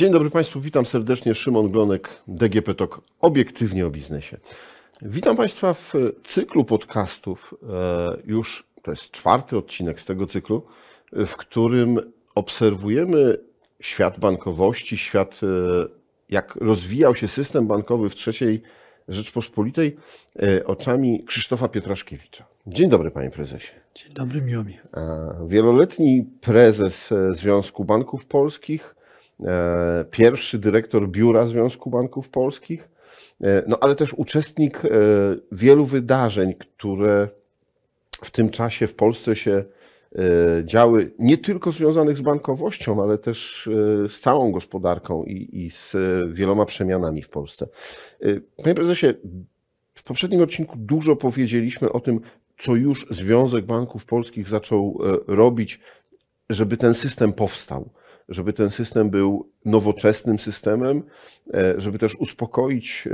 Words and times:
Dzień 0.00 0.12
dobry 0.12 0.30
Państwu, 0.30 0.60
witam 0.60 0.86
serdecznie. 0.86 1.34
Szymon 1.34 1.70
Glonek, 1.70 2.22
DGP 2.28 2.74
TOK, 2.74 3.00
obiektywnie 3.20 3.86
o 3.86 3.90
biznesie. 3.90 4.36
Witam 5.02 5.36
Państwa 5.36 5.74
w 5.74 5.94
cyklu 6.24 6.64
podcastów, 6.64 7.54
e, 7.62 8.16
już 8.26 8.66
to 8.82 8.90
jest 8.90 9.10
czwarty 9.10 9.56
odcinek 9.56 10.00
z 10.00 10.04
tego 10.04 10.26
cyklu, 10.26 10.66
w 11.12 11.36
którym 11.36 12.12
obserwujemy 12.34 13.38
świat 13.80 14.20
bankowości, 14.20 14.98
świat, 14.98 15.40
e, 15.42 15.46
jak 16.30 16.56
rozwijał 16.56 17.14
się 17.14 17.28
system 17.28 17.66
bankowy 17.66 18.08
w 18.08 18.14
trzeciej 18.14 18.62
Rzeczpospolitej 19.08 19.96
e, 20.42 20.66
oczami 20.66 21.24
Krzysztofa 21.24 21.68
Pietraszkiewicza. 21.68 22.44
Dzień 22.66 22.90
dobry, 22.90 23.10
panie 23.10 23.30
prezesie. 23.30 23.72
Dzień 23.94 24.12
dobry, 24.12 24.42
miło 24.42 24.64
mi. 24.64 24.78
Wieloletni 25.46 26.24
prezes 26.40 27.14
Związku 27.32 27.84
Banków 27.84 28.26
Polskich, 28.26 28.94
pierwszy 30.10 30.58
dyrektor 30.58 31.08
Biura 31.08 31.46
Związku 31.46 31.90
Banków 31.90 32.28
Polskich, 32.28 32.90
no 33.66 33.78
ale 33.80 33.96
też 33.96 34.14
uczestnik 34.14 34.82
wielu 35.52 35.86
wydarzeń, 35.86 36.54
które 36.54 37.28
w 38.24 38.30
tym 38.30 38.50
czasie 38.50 38.86
w 38.86 38.94
Polsce 38.94 39.36
się 39.36 39.64
działy, 40.64 41.10
nie 41.18 41.38
tylko 41.38 41.72
związanych 41.72 42.18
z 42.18 42.20
bankowością, 42.20 43.02
ale 43.02 43.18
też 43.18 43.68
z 44.08 44.20
całą 44.20 44.52
gospodarką 44.52 45.24
i, 45.24 45.48
i 45.52 45.70
z 45.70 45.96
wieloma 46.32 46.64
przemianami 46.64 47.22
w 47.22 47.28
Polsce. 47.28 47.66
Panie 48.62 48.74
prezesie, 48.74 49.06
w 49.94 50.02
poprzednim 50.02 50.42
odcinku 50.42 50.76
dużo 50.78 51.16
powiedzieliśmy 51.16 51.92
o 51.92 52.00
tym, 52.00 52.20
co 52.58 52.76
już 52.76 53.06
Związek 53.10 53.64
Banków 53.64 54.06
Polskich 54.06 54.48
zaczął 54.48 54.98
robić, 55.26 55.80
żeby 56.50 56.76
ten 56.76 56.94
system 56.94 57.32
powstał, 57.32 57.90
żeby 58.30 58.52
ten 58.52 58.70
system 58.70 59.10
był 59.10 59.50
nowoczesnym 59.64 60.38
systemem, 60.38 61.02
żeby 61.76 61.98
też 61.98 62.14
uspokoić 62.14 63.08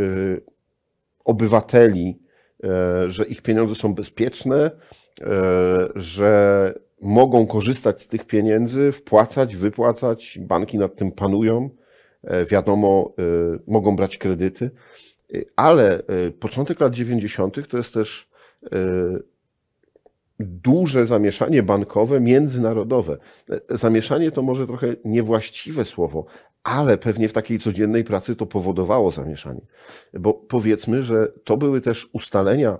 obywateli, 1.24 2.18
że 3.08 3.26
ich 3.26 3.42
pieniądze 3.42 3.74
są 3.74 3.94
bezpieczne, 3.94 4.70
że 5.94 6.74
mogą 7.00 7.46
korzystać 7.46 8.02
z 8.02 8.08
tych 8.08 8.26
pieniędzy, 8.26 8.92
wpłacać, 8.92 9.56
wypłacać, 9.56 10.38
banki 10.42 10.78
nad 10.78 10.96
tym 10.96 11.12
panują, 11.12 11.70
wiadomo, 12.50 13.14
mogą 13.66 13.96
brać 13.96 14.18
kredyty, 14.18 14.70
ale 15.56 16.02
początek 16.40 16.80
lat 16.80 16.94
90. 16.94 17.68
to 17.68 17.76
jest 17.76 17.94
też 17.94 18.30
duże 20.40 21.06
zamieszanie 21.06 21.62
bankowe, 21.62 22.20
międzynarodowe. 22.20 23.16
Zamieszanie 23.70 24.30
to 24.30 24.42
może 24.42 24.66
trochę 24.66 24.96
niewłaściwe 25.04 25.84
słowo, 25.84 26.24
ale 26.62 26.98
pewnie 26.98 27.28
w 27.28 27.32
takiej 27.32 27.58
codziennej 27.58 28.04
pracy 28.04 28.36
to 28.36 28.46
powodowało 28.46 29.10
zamieszanie. 29.10 29.60
Bo 30.14 30.34
powiedzmy, 30.34 31.02
że 31.02 31.32
to 31.44 31.56
były 31.56 31.80
też 31.80 32.10
ustalenia 32.12 32.78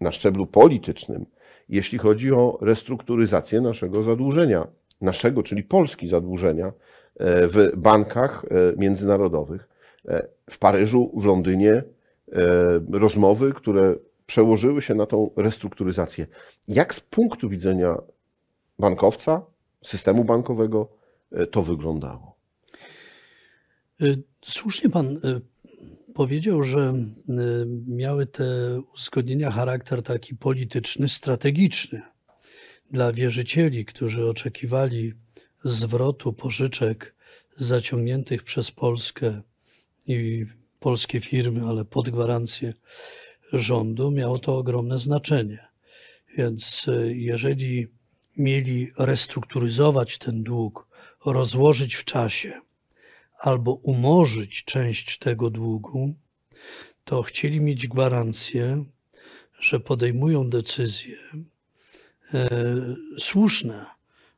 na 0.00 0.12
szczeblu 0.12 0.46
politycznym, 0.46 1.26
jeśli 1.68 1.98
chodzi 1.98 2.32
o 2.32 2.58
restrukturyzację 2.60 3.60
naszego 3.60 4.02
zadłużenia, 4.02 4.66
naszego, 5.00 5.42
czyli 5.42 5.62
Polski 5.62 6.08
zadłużenia 6.08 6.72
w 7.20 7.72
bankach 7.76 8.46
międzynarodowych. 8.76 9.68
W 10.50 10.58
Paryżu, 10.58 11.12
w 11.16 11.24
Londynie 11.24 11.82
rozmowy, 12.92 13.52
które 13.52 13.94
przełożyły 14.28 14.82
się 14.82 14.94
na 14.94 15.06
tą 15.06 15.30
restrukturyzację. 15.36 16.26
Jak 16.68 16.94
z 16.94 17.00
punktu 17.00 17.48
widzenia 17.48 17.96
bankowca, 18.78 19.42
systemu 19.84 20.24
bankowego 20.24 20.88
to 21.50 21.62
wyglądało? 21.62 22.36
Słusznie 24.44 24.90
pan 24.90 25.20
powiedział, 26.14 26.62
że 26.62 26.94
miały 27.86 28.26
te 28.26 28.44
uzgodnienia 28.94 29.50
charakter 29.50 30.02
taki 30.02 30.36
polityczny, 30.36 31.08
strategiczny 31.08 32.02
dla 32.90 33.12
wierzycieli, 33.12 33.84
którzy 33.84 34.28
oczekiwali 34.28 35.12
zwrotu 35.64 36.32
pożyczek 36.32 37.14
zaciągniętych 37.56 38.42
przez 38.42 38.70
Polskę 38.70 39.42
i 40.06 40.46
polskie 40.80 41.20
firmy, 41.20 41.68
ale 41.68 41.84
pod 41.84 42.10
gwarancję 42.10 42.74
rządu, 43.52 44.10
miało 44.10 44.38
to 44.38 44.56
ogromne 44.56 44.98
znaczenie. 44.98 45.68
Więc 46.36 46.86
jeżeli 47.08 47.86
mieli 48.36 48.92
restrukturyzować 48.98 50.18
ten 50.18 50.42
dług, 50.42 50.88
rozłożyć 51.24 51.94
w 51.94 52.04
czasie, 52.04 52.60
albo 53.38 53.72
umorzyć 53.72 54.64
część 54.64 55.18
tego 55.18 55.50
długu, 55.50 56.14
to 57.04 57.22
chcieli 57.22 57.60
mieć 57.60 57.86
gwarancję, 57.86 58.84
że 59.60 59.80
podejmują 59.80 60.50
decyzje 60.50 61.16
e, 62.34 62.48
słuszne, 63.18 63.86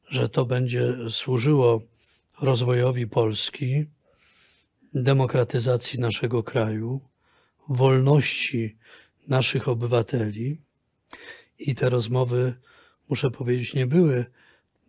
że 0.08 0.28
to 0.28 0.46
będzie 0.46 0.94
służyło 1.10 1.82
rozwojowi 2.40 3.06
Polski, 3.06 3.84
demokratyzacji 4.94 6.00
naszego 6.00 6.42
kraju, 6.42 7.00
wolności 7.70 8.76
naszych 9.28 9.68
obywateli. 9.68 10.60
I 11.58 11.74
te 11.74 11.90
rozmowy, 11.90 12.54
muszę 13.08 13.30
powiedzieć, 13.30 13.74
nie 13.74 13.86
były 13.86 14.24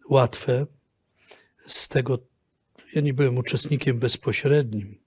łatwe 0.09 0.65
z 1.67 1.87
tego 1.87 2.31
ja 2.93 3.01
nie 3.01 3.13
byłem 3.13 3.37
uczestnikiem 3.37 3.99
bezpośrednim, 3.99 4.99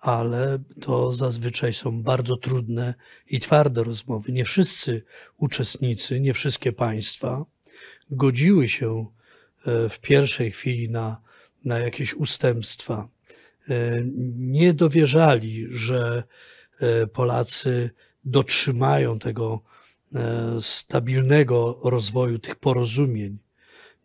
ale 0.00 0.58
to 0.80 1.12
zazwyczaj 1.12 1.74
są 1.74 2.02
bardzo 2.02 2.36
trudne 2.36 2.94
i 3.30 3.40
twarde 3.40 3.84
rozmowy. 3.84 4.32
Nie 4.32 4.44
wszyscy 4.44 5.02
uczestnicy, 5.36 6.20
nie 6.20 6.34
wszystkie 6.34 6.72
państwa 6.72 7.44
godziły 8.10 8.68
się 8.68 9.06
e, 9.66 9.88
w 9.88 10.00
pierwszej 10.00 10.50
chwili 10.50 10.90
na, 10.90 11.20
na 11.64 11.78
jakieś 11.78 12.14
ustępstwa. 12.14 13.08
E, 13.68 14.02
nie 14.36 14.74
dowierzali, 14.74 15.66
że 15.70 16.22
Polacy 17.12 17.90
dotrzymają 18.24 19.18
tego 19.18 19.60
stabilnego 20.60 21.80
rozwoju, 21.84 22.38
tych 22.38 22.56
porozumień. 22.56 23.38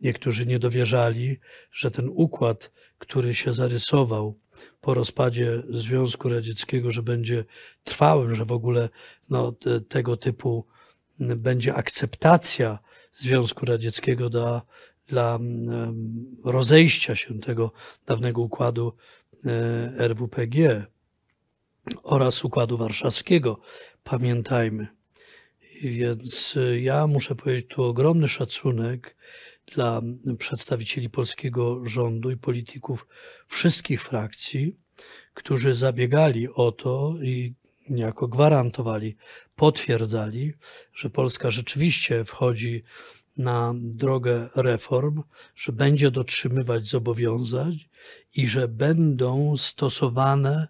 Niektórzy 0.01 0.45
nie 0.45 0.59
dowierzali, 0.59 1.39
że 1.71 1.91
ten 1.91 2.09
układ 2.13 2.71
który 2.99 3.35
się 3.35 3.53
zarysował 3.53 4.39
po 4.81 4.93
rozpadzie 4.93 5.63
Związku 5.69 6.29
Radzieckiego, 6.29 6.91
że 6.91 7.03
będzie 7.03 7.45
trwałym, 7.83 8.35
że 8.35 8.45
w 8.45 8.51
ogóle 8.51 8.89
no, 9.29 9.51
te, 9.51 9.81
tego 9.81 10.17
typu 10.17 10.65
będzie 11.19 11.75
akceptacja 11.75 12.79
Związku 13.13 13.65
Radzieckiego 13.65 14.29
dla, 14.29 14.61
dla 15.07 15.39
rozejścia 16.43 17.15
się 17.15 17.39
tego 17.39 17.71
dawnego 18.05 18.41
układu 18.41 18.93
e, 19.45 20.07
RWPG 20.07 20.85
oraz 22.03 22.45
układu 22.45 22.77
warszawskiego. 22.77 23.59
Pamiętajmy. 24.03 24.87
Więc 25.83 26.55
e, 26.57 26.79
ja 26.79 27.07
muszę 27.07 27.35
powiedzieć 27.35 27.67
tu 27.69 27.83
ogromny 27.83 28.27
szacunek 28.27 29.15
dla 29.75 30.01
przedstawicieli 30.39 31.09
polskiego 31.09 31.85
rządu 31.85 32.31
i 32.31 32.37
polityków 32.37 33.07
wszystkich 33.47 34.03
frakcji, 34.03 34.75
którzy 35.33 35.75
zabiegali 35.75 36.47
o 36.53 36.71
to 36.71 37.15
i 37.21 37.53
niejako 37.89 38.27
gwarantowali, 38.27 39.15
potwierdzali, 39.55 40.53
że 40.93 41.09
Polska 41.09 41.51
rzeczywiście 41.51 42.25
wchodzi 42.25 42.83
na 43.37 43.73
drogę 43.75 44.49
reform, 44.55 45.23
że 45.55 45.71
będzie 45.71 46.11
dotrzymywać 46.11 46.87
zobowiązań 46.87 47.77
i 48.35 48.47
że 48.47 48.67
będą 48.67 49.57
stosowane, 49.57 50.67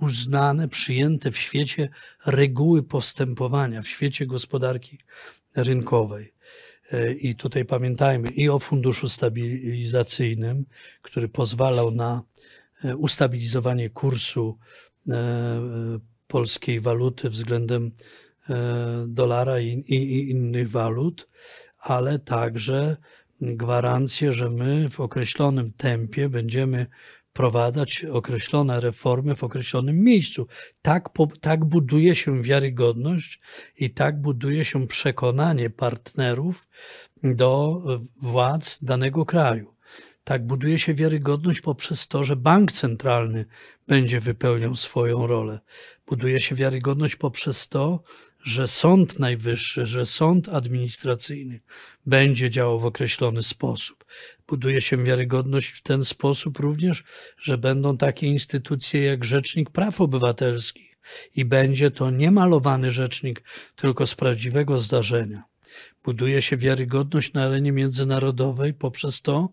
uznane, 0.00 0.68
przyjęte 0.68 1.30
w 1.30 1.38
świecie 1.38 1.88
reguły 2.26 2.82
postępowania, 2.82 3.82
w 3.82 3.88
świecie 3.88 4.26
gospodarki 4.26 4.98
rynkowej. 5.56 6.32
E, 6.92 7.12
I 7.12 7.34
tutaj 7.34 7.64
pamiętajmy 7.64 8.28
i 8.28 8.48
o 8.48 8.58
funduszu 8.58 9.08
stabilizacyjnym, 9.08 10.64
który 11.02 11.28
pozwalał 11.28 11.90
na 11.90 12.22
e, 12.84 12.96
ustabilizowanie 12.96 13.90
kursu 13.90 14.58
e, 15.10 15.98
polskiej 16.26 16.80
waluty 16.80 17.30
względem 17.30 17.90
dolara 19.06 19.60
i, 19.60 19.68
i, 19.68 19.94
i 19.94 20.30
innych 20.30 20.70
walut, 20.70 21.28
ale 21.78 22.18
także 22.18 22.96
gwarancję, 23.40 24.32
że 24.32 24.50
my 24.50 24.88
w 24.90 25.00
określonym 25.00 25.72
tempie 25.72 26.28
będziemy 26.28 26.86
wprowadzać 27.36 28.04
określone 28.04 28.80
reformy 28.80 29.36
w 29.36 29.44
określonym 29.44 30.04
miejscu. 30.04 30.46
Tak, 30.82 31.08
tak 31.40 31.64
buduje 31.64 32.14
się 32.14 32.42
wiarygodność 32.42 33.40
i 33.78 33.90
tak 33.90 34.20
buduje 34.20 34.64
się 34.64 34.86
przekonanie 34.86 35.70
partnerów 35.70 36.68
do 37.22 37.82
władz 38.22 38.84
danego 38.84 39.24
kraju. 39.24 39.74
Tak, 40.24 40.46
buduje 40.46 40.78
się 40.78 40.94
wiarygodność 40.94 41.60
poprzez 41.60 42.08
to, 42.08 42.24
że 42.24 42.36
bank 42.36 42.72
centralny 42.72 43.44
będzie 43.88 44.20
wypełniał 44.20 44.76
swoją 44.76 45.26
rolę. 45.26 45.60
Buduje 46.06 46.40
się 46.40 46.54
wiarygodność 46.54 47.16
poprzez 47.16 47.68
to, 47.68 48.02
że 48.44 48.68
Sąd 48.68 49.18
Najwyższy, 49.18 49.86
że 49.86 50.06
Sąd 50.06 50.48
Administracyjny 50.48 51.60
będzie 52.06 52.50
działał 52.50 52.80
w 52.80 52.86
określony 52.86 53.42
sposób. 53.42 54.04
Buduje 54.48 54.80
się 54.80 55.04
wiarygodność 55.04 55.68
w 55.68 55.82
ten 55.82 56.04
sposób 56.04 56.58
również, 56.58 57.04
że 57.38 57.58
będą 57.58 57.96
takie 57.96 58.26
instytucje 58.26 59.02
jak 59.02 59.24
Rzecznik 59.24 59.70
Praw 59.70 60.00
Obywatelskich 60.00 60.98
i 61.34 61.44
będzie 61.44 61.90
to 61.90 62.10
nie 62.10 62.30
malowany 62.30 62.90
rzecznik, 62.90 63.42
tylko 63.76 64.06
z 64.06 64.14
prawdziwego 64.14 64.80
zdarzenia. 64.80 65.42
Buduje 66.04 66.42
się 66.42 66.56
wiarygodność 66.56 67.32
na 67.32 67.44
arenie 67.44 67.72
międzynarodowej 67.72 68.74
poprzez 68.74 69.22
to, 69.22 69.48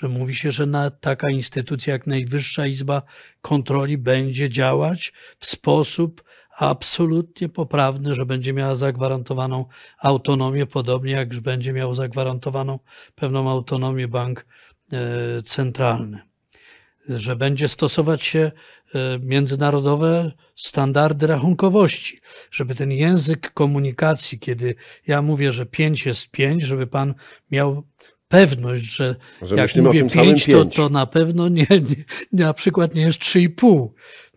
że 0.00 0.08
mówi 0.08 0.34
się, 0.34 0.52
że 0.52 0.66
na 0.66 0.90
taka 0.90 1.30
instytucja 1.30 1.92
jak 1.92 2.06
Najwyższa 2.06 2.66
Izba 2.66 3.02
Kontroli 3.42 3.98
będzie 3.98 4.48
działać 4.48 5.12
w 5.38 5.46
sposób 5.46 6.24
absolutnie 6.62 7.48
poprawny, 7.48 8.14
że 8.14 8.26
będzie 8.26 8.52
miała 8.52 8.74
zagwarantowaną 8.74 9.64
autonomię, 9.98 10.66
podobnie 10.66 11.12
jak 11.12 11.40
będzie 11.40 11.72
miał 11.72 11.94
zagwarantowaną 11.94 12.78
pewną 13.14 13.50
autonomię 13.50 14.08
bank 14.08 14.46
e, 14.92 15.42
centralny. 15.42 16.20
Że 17.08 17.36
będzie 17.36 17.68
stosować 17.68 18.24
się 18.24 18.52
e, 18.94 19.18
międzynarodowe 19.18 20.32
standardy 20.56 21.26
rachunkowości, 21.26 22.20
żeby 22.50 22.74
ten 22.74 22.90
język 22.92 23.52
komunikacji, 23.52 24.38
kiedy 24.38 24.74
ja 25.06 25.22
mówię, 25.22 25.52
że 25.52 25.66
5 25.66 26.06
jest 26.06 26.30
5, 26.30 26.62
żeby 26.62 26.86
pan 26.86 27.14
miał 27.50 27.82
pewność, 28.28 28.84
że, 28.84 29.16
że 29.42 29.56
jak 29.56 29.76
mówię 29.76 30.08
5, 30.08 30.46
to, 30.46 30.64
to 30.64 30.88
na 30.88 31.06
pewno 31.06 31.48
nie, 31.48 31.66
nie, 31.70 32.04
na 32.46 32.54
przykład 32.54 32.94
nie 32.94 33.02
jest 33.02 33.20
3,5. 33.20 33.88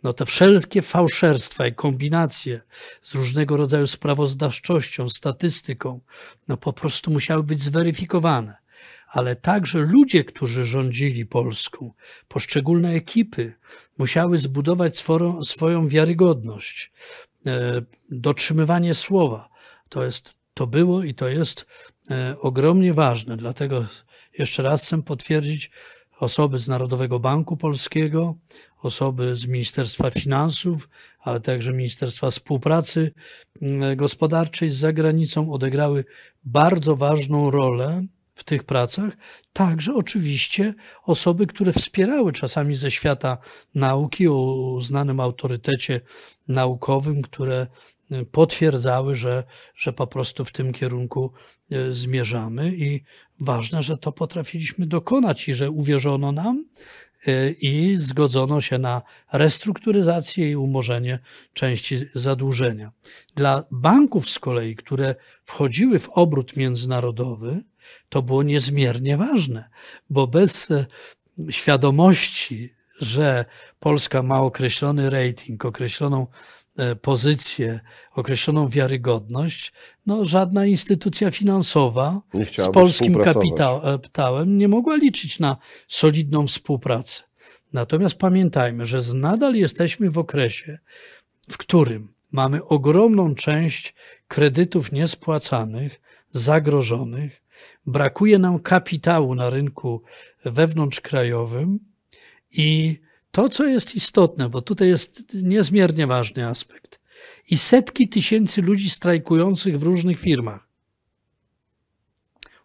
No 0.06 0.14
te 0.14 0.26
wszelkie 0.26 0.82
fałszerstwa 0.82 1.68
i 1.68 1.74
kombinacje 1.74 2.62
z 3.02 3.16
różnego 3.16 3.58
rodzaju 3.58 3.88
sprawozdawczością, 3.88 5.10
statystyką, 5.10 6.00
no 6.48 6.58
po 6.58 6.74
prostu 6.74 7.12
musiały 7.12 7.44
być 7.44 7.64
zweryfikowane. 7.64 8.58
Ale 9.08 9.36
także 9.36 9.80
ludzie, 9.80 10.24
którzy 10.24 10.66
rządzili 10.66 11.26
Polską, 11.26 11.94
poszczególne 12.28 12.92
ekipy, 12.92 13.54
musiały 13.98 14.38
zbudować 14.38 14.98
swoją, 14.98 15.44
swoją 15.44 15.88
wiarygodność, 15.88 16.92
e, 17.48 17.82
dotrzymywanie 18.12 18.94
słowa. 18.94 19.50
To 19.90 20.04
jest, 20.04 20.34
to 20.54 20.68
było 20.68 21.04
i 21.04 21.14
to 21.14 21.28
jest 21.28 21.66
e, 22.12 22.36
ogromnie 22.40 22.94
ważne. 22.94 23.38
Dlatego 23.38 23.86
jeszcze 24.38 24.64
raz 24.64 24.86
chcę 24.86 25.04
potwierdzić, 25.04 25.72
osoby 26.20 26.58
z 26.58 26.68
Narodowego 26.68 27.20
Banku 27.20 27.58
Polskiego, 27.58 28.36
osoby 28.82 29.36
z 29.36 29.46
Ministerstwa 29.46 30.12
Finansów, 30.12 30.90
ale 31.20 31.42
także 31.42 31.74
Ministerstwa 31.74 32.32
Współpracy 32.32 33.14
mm, 33.62 33.98
Gospodarczej 33.98 34.70
z 34.70 34.76
zagranicą 34.76 35.52
odegrały 35.52 36.06
bardzo 36.44 36.96
ważną 36.96 37.52
rolę 37.52 38.06
w 38.36 38.44
tych 38.44 38.64
pracach. 38.64 39.18
Także 39.54 39.94
oczywiście 39.94 40.74
osoby, 41.04 41.48
które 41.48 41.74
wspierały 41.74 42.34
czasami 42.34 42.76
ze 42.76 42.92
świata 42.92 43.38
nauki 43.76 44.28
o 44.28 44.56
uznanym 44.74 45.20
autorytecie 45.20 46.02
naukowym, 46.48 47.22
które 47.22 47.68
y, 48.12 48.26
potwierdzały, 48.26 49.16
że, 49.16 49.44
że 49.76 49.94
po 49.94 50.08
prostu 50.08 50.46
w 50.46 50.52
tym 50.52 50.74
kierunku 50.74 51.34
y, 51.72 51.94
zmierzamy 51.94 52.76
i 52.76 53.04
ważne, 53.40 53.84
że 53.84 53.98
to 53.98 54.12
potrafiliśmy 54.12 54.88
dokonać 54.88 55.50
i 55.50 55.54
że 55.54 55.72
uwierzono 55.72 56.32
nam 56.32 56.66
Y, 57.28 57.56
i 57.62 57.98
zgodzono 57.98 58.62
się 58.62 58.78
na 58.78 59.02
restrukturyzację 59.32 60.52
i 60.52 60.56
umorzenie 60.56 61.20
części 61.54 61.98
zadłużenia. 62.16 62.92
Dla 63.36 63.64
banków 63.72 64.30
z 64.30 64.40
kolei, 64.40 64.76
które 64.76 65.16
wchodziły 65.46 66.00
w 66.00 66.10
obrót 66.10 66.58
międzynarodowy, 66.58 67.64
to 68.10 68.22
było 68.22 68.44
niezmiernie 68.44 69.18
ważne, 69.18 69.70
bo 70.10 70.28
bez 70.28 70.72
e, 70.72 70.86
świadomości, 71.50 72.74
że 73.00 73.46
Polska 73.80 74.24
ma 74.24 74.42
określony 74.42 75.10
rating, 75.10 75.66
określoną 75.66 76.28
pozycję, 77.02 77.80
określoną 78.12 78.70
wiarygodność, 78.70 79.74
no 80.06 80.26
żadna 80.26 80.66
instytucja 80.66 81.32
finansowa 81.32 82.22
z 82.58 82.72
polskim 82.72 83.16
kapitałem 83.16 84.58
nie 84.58 84.68
mogła 84.68 84.96
liczyć 84.96 85.40
na 85.40 85.58
solidną 85.88 86.48
współpracę. 86.48 87.24
Natomiast 87.74 88.16
pamiętajmy, 88.16 88.86
że 88.86 89.00
nadal 89.14 89.56
jesteśmy 89.56 90.12
w 90.12 90.18
okresie, 90.18 90.80
w 91.50 91.58
którym 91.58 92.14
mamy 92.32 92.66
ogromną 92.66 93.36
część 93.36 93.96
kredytów 94.28 94.92
niespłacanych, 94.92 96.02
zagrożonych, 96.32 97.42
brakuje 97.86 98.40
nam 98.40 98.60
kapitału 98.60 99.36
na 99.36 99.50
rynku 99.50 100.04
wewnątrzkrajowym 100.46 101.80
i 102.52 103.00
to, 103.36 103.50
co 103.50 103.66
jest 103.66 103.96
istotne, 103.96 104.50
bo 104.50 104.62
tutaj 104.62 104.88
jest 104.88 105.34
niezmiernie 105.34 106.08
ważny 106.08 106.48
aspekt, 106.48 107.00
i 107.50 107.58
setki 107.58 108.10
tysięcy 108.10 108.62
ludzi 108.62 108.90
strajkujących 108.90 109.80
w 109.80 109.84
różnych 109.84 110.20
firmach, 110.20 110.68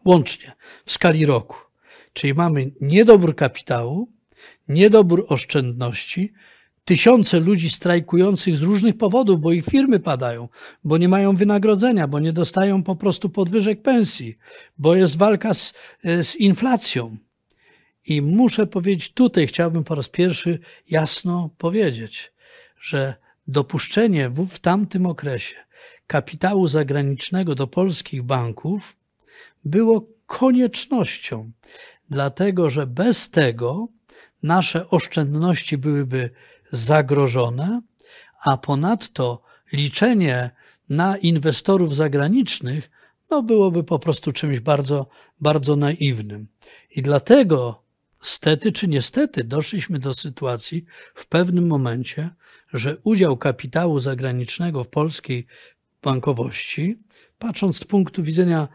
łącznie 0.05 0.53
w 0.85 0.93
skali 0.93 1.27
roku. 1.27 1.57
Czyli 2.13 2.35
mamy 2.35 2.71
niedobór 2.81 3.37
kapitału, 3.37 4.13
niedobór 4.69 5.27
oszczędności, 5.29 6.33
tysiące 6.85 7.41
ludzi 7.41 7.71
strajkujących 7.71 8.57
z 8.57 8.63
różnych 8.63 8.97
powodów, 8.97 9.41
bo 9.41 9.53
ich 9.53 9.65
firmy 9.65 10.01
padają, 10.01 10.49
bo 10.85 10.99
nie 10.99 11.09
mają 11.09 11.37
wynagrodzenia, 11.37 12.09
bo 12.09 12.19
nie 12.19 12.33
dostają 12.33 12.83
po 12.83 12.97
prostu 12.97 13.29
podwyżek 13.29 13.83
pensji, 13.83 14.39
bo 14.79 14.95
jest 14.95 15.17
walka 15.17 15.55
z, 15.55 15.73
z 16.23 16.37
inflacją. 16.37 17.17
I 18.07 18.23
muszę 18.23 18.67
powiedzieć, 18.67 19.13
tutaj 19.13 19.47
chciałbym 19.47 19.85
po 19.85 19.95
raz 19.95 20.09
pierwszy 20.09 20.59
jasno 20.91 21.51
powiedzieć, 21.59 22.33
że 22.81 23.15
dopuszczenie 23.49 24.31
w, 24.31 24.47
w 24.47 24.59
tamtym 24.59 25.07
okresie 25.07 25.57
kapitału 26.07 26.69
zagranicznego 26.69 27.55
do 27.55 27.67
polskich 27.67 28.23
banków 28.23 28.97
było 29.65 30.07
koniecznością, 30.27 31.51
dlatego 32.11 32.71
że 32.71 32.87
bez 32.87 33.31
tego 33.31 33.89
nasze 34.43 34.89
oszczędności 34.89 35.79
byłyby 35.79 36.31
zagrożone, 36.73 37.81
a 38.47 38.57
ponadto 38.57 39.43
liczenie 39.73 40.51
na 40.89 41.17
inwestorów 41.17 41.97
zagranicznych 41.97 42.91
no 43.31 43.43
byłoby 43.43 43.85
po 43.85 43.99
prostu 43.99 44.33
czymś 44.33 44.61
bardzo, 44.61 45.07
bardzo 45.41 45.77
naiwnym. 45.77 46.47
I 46.91 47.03
dlatego 47.03 47.83
Stety 48.21 48.73
czy 48.73 48.89
niestety 48.89 49.45
doszliśmy 49.45 49.99
do 49.99 50.15
sytuacji 50.15 50.85
w 51.15 51.27
pewnym 51.27 51.67
momencie, 51.67 52.31
że 52.73 52.97
udział 53.05 53.37
kapitału 53.37 54.01
zagranicznego 54.01 54.85
w 54.85 54.89
polskiej 54.89 55.47
bankowości, 56.03 56.99
patrząc 57.39 57.77
z 57.77 57.85
punktu 57.85 58.23
widzenia 58.23 58.69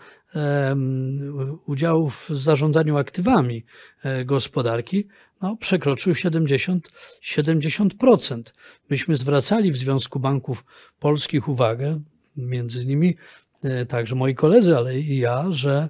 udziału 1.66 2.10
w 2.10 2.30
zarządzaniu 2.30 2.98
aktywami 2.98 3.66
e, 4.04 4.26
gospodarki, 4.26 5.08
no, 5.42 5.58
przekroczył 5.58 6.16
70, 6.16 6.92
70%. 7.24 8.42
Myśmy 8.90 9.16
zwracali 9.16 9.72
w 9.72 9.78
Związku 9.78 10.20
Banków 10.20 10.66
Polskich 11.00 11.48
uwagę, 11.50 12.02
między 12.38 12.84
innymi 12.84 13.16
e, 13.64 13.86
także 13.86 14.16
moi 14.16 14.36
koledzy, 14.36 14.78
ale 14.78 15.00
i 15.00 15.18
ja, 15.18 15.46
że 15.52 15.90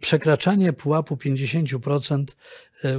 przekraczanie 0.00 0.72
pułapu 0.72 1.16
50% 1.16 2.24
e, 2.24 2.26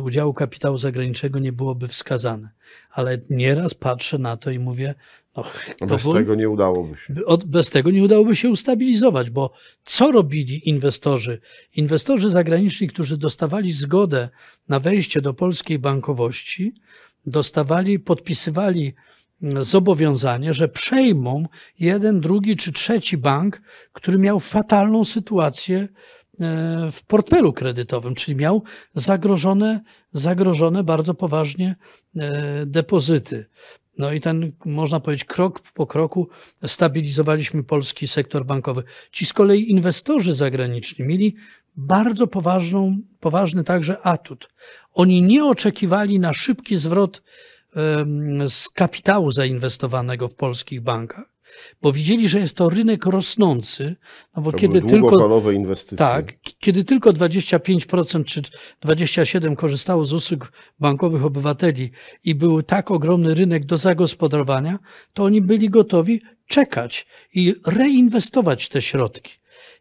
udziału 0.03 0.33
kapitału 0.33 0.77
zagranicznego 0.77 1.39
nie 1.39 1.51
byłoby 1.51 1.87
wskazane. 1.87 2.49
Ale 2.91 3.17
nieraz 3.29 3.73
patrzę 3.73 4.17
na 4.17 4.37
to 4.37 4.51
i 4.51 4.59
mówię, 4.59 4.95
no, 5.37 5.43
bez 5.87 6.01
było, 6.01 6.13
tego 6.13 6.35
nie 6.35 6.49
udałoby 6.49 6.97
się. 6.97 7.13
Bez 7.45 7.69
tego 7.69 7.91
nie 7.91 8.03
udałoby 8.03 8.35
się 8.35 8.49
ustabilizować, 8.49 9.29
bo 9.29 9.53
co 9.83 10.11
robili 10.11 10.69
inwestorzy? 10.69 11.41
Inwestorzy 11.75 12.29
zagraniczni, 12.29 12.87
którzy 12.87 13.17
dostawali 13.17 13.71
zgodę 13.71 14.29
na 14.69 14.79
wejście 14.79 15.21
do 15.21 15.33
polskiej 15.33 15.79
bankowości, 15.79 16.73
dostawali, 17.25 17.99
podpisywali 17.99 18.93
mm, 19.41 19.63
zobowiązanie, 19.63 20.53
że 20.53 20.67
przejmą 20.67 21.45
jeden, 21.79 22.19
drugi 22.19 22.55
czy 22.55 22.71
trzeci 22.71 23.17
bank, 23.17 23.61
który 23.93 24.17
miał 24.17 24.39
fatalną 24.39 25.05
sytuację 25.05 25.87
E, 25.87 26.20
w 26.91 27.03
portfelu 27.07 27.53
kredytowym, 27.53 28.15
czyli 28.15 28.37
miał 28.37 28.63
zagrożone, 28.95 29.81
zagrożone 30.13 30.83
bardzo 30.83 31.13
poważnie 31.13 31.75
e, 32.19 32.65
depozyty. 32.65 33.45
No 33.97 34.11
i 34.13 34.21
ten, 34.21 34.51
można 34.65 34.99
powiedzieć, 34.99 35.25
krok 35.25 35.61
po 35.73 35.87
kroku 35.87 36.29
stabilizowaliśmy 36.65 37.63
polski 37.63 38.07
sektor 38.07 38.45
bankowy. 38.45 38.83
Ci 39.11 39.25
z 39.25 39.33
kolei 39.33 39.71
inwestorzy 39.71 40.33
zagraniczni 40.33 41.05
mieli 41.05 41.35
bardzo 41.75 42.27
poważną, 42.27 42.97
poważny 43.19 43.63
także 43.63 44.01
atut. 44.01 44.49
Oni 44.93 45.21
nie 45.21 45.45
oczekiwali 45.45 46.19
na 46.19 46.33
szybki 46.33 46.77
zwrot 46.77 47.21
z 48.47 48.69
kapitału 48.69 49.31
zainwestowanego 49.31 50.27
w 50.27 50.35
polskich 50.35 50.81
bankach, 50.81 51.30
bo 51.81 51.91
widzieli, 51.91 52.29
że 52.29 52.39
jest 52.39 52.57
to 52.57 52.69
rynek 52.69 53.05
rosnący, 53.05 53.95
no 54.35 54.41
bo 54.41 54.51
To 54.51 54.57
kiedy 54.57 54.81
tylko 54.81 55.51
inwestycje. 55.51 55.97
tak, 55.97 56.33
kiedy 56.59 56.83
tylko 56.83 57.13
25% 57.13 58.23
czy 58.23 58.41
27% 58.85 59.55
korzystało 59.55 60.05
z 60.05 60.13
usług 60.13 60.51
bankowych 60.79 61.25
obywateli 61.25 61.91
i 62.23 62.35
był 62.35 62.63
tak 62.63 62.91
ogromny 62.91 63.33
rynek 63.33 63.65
do 63.65 63.77
zagospodarowania, 63.77 64.79
to 65.13 65.23
oni 65.23 65.41
byli 65.41 65.69
gotowi 65.69 66.21
czekać 66.47 67.07
i 67.33 67.55
reinwestować 67.67 68.69
te 68.69 68.81
środki. 68.81 69.31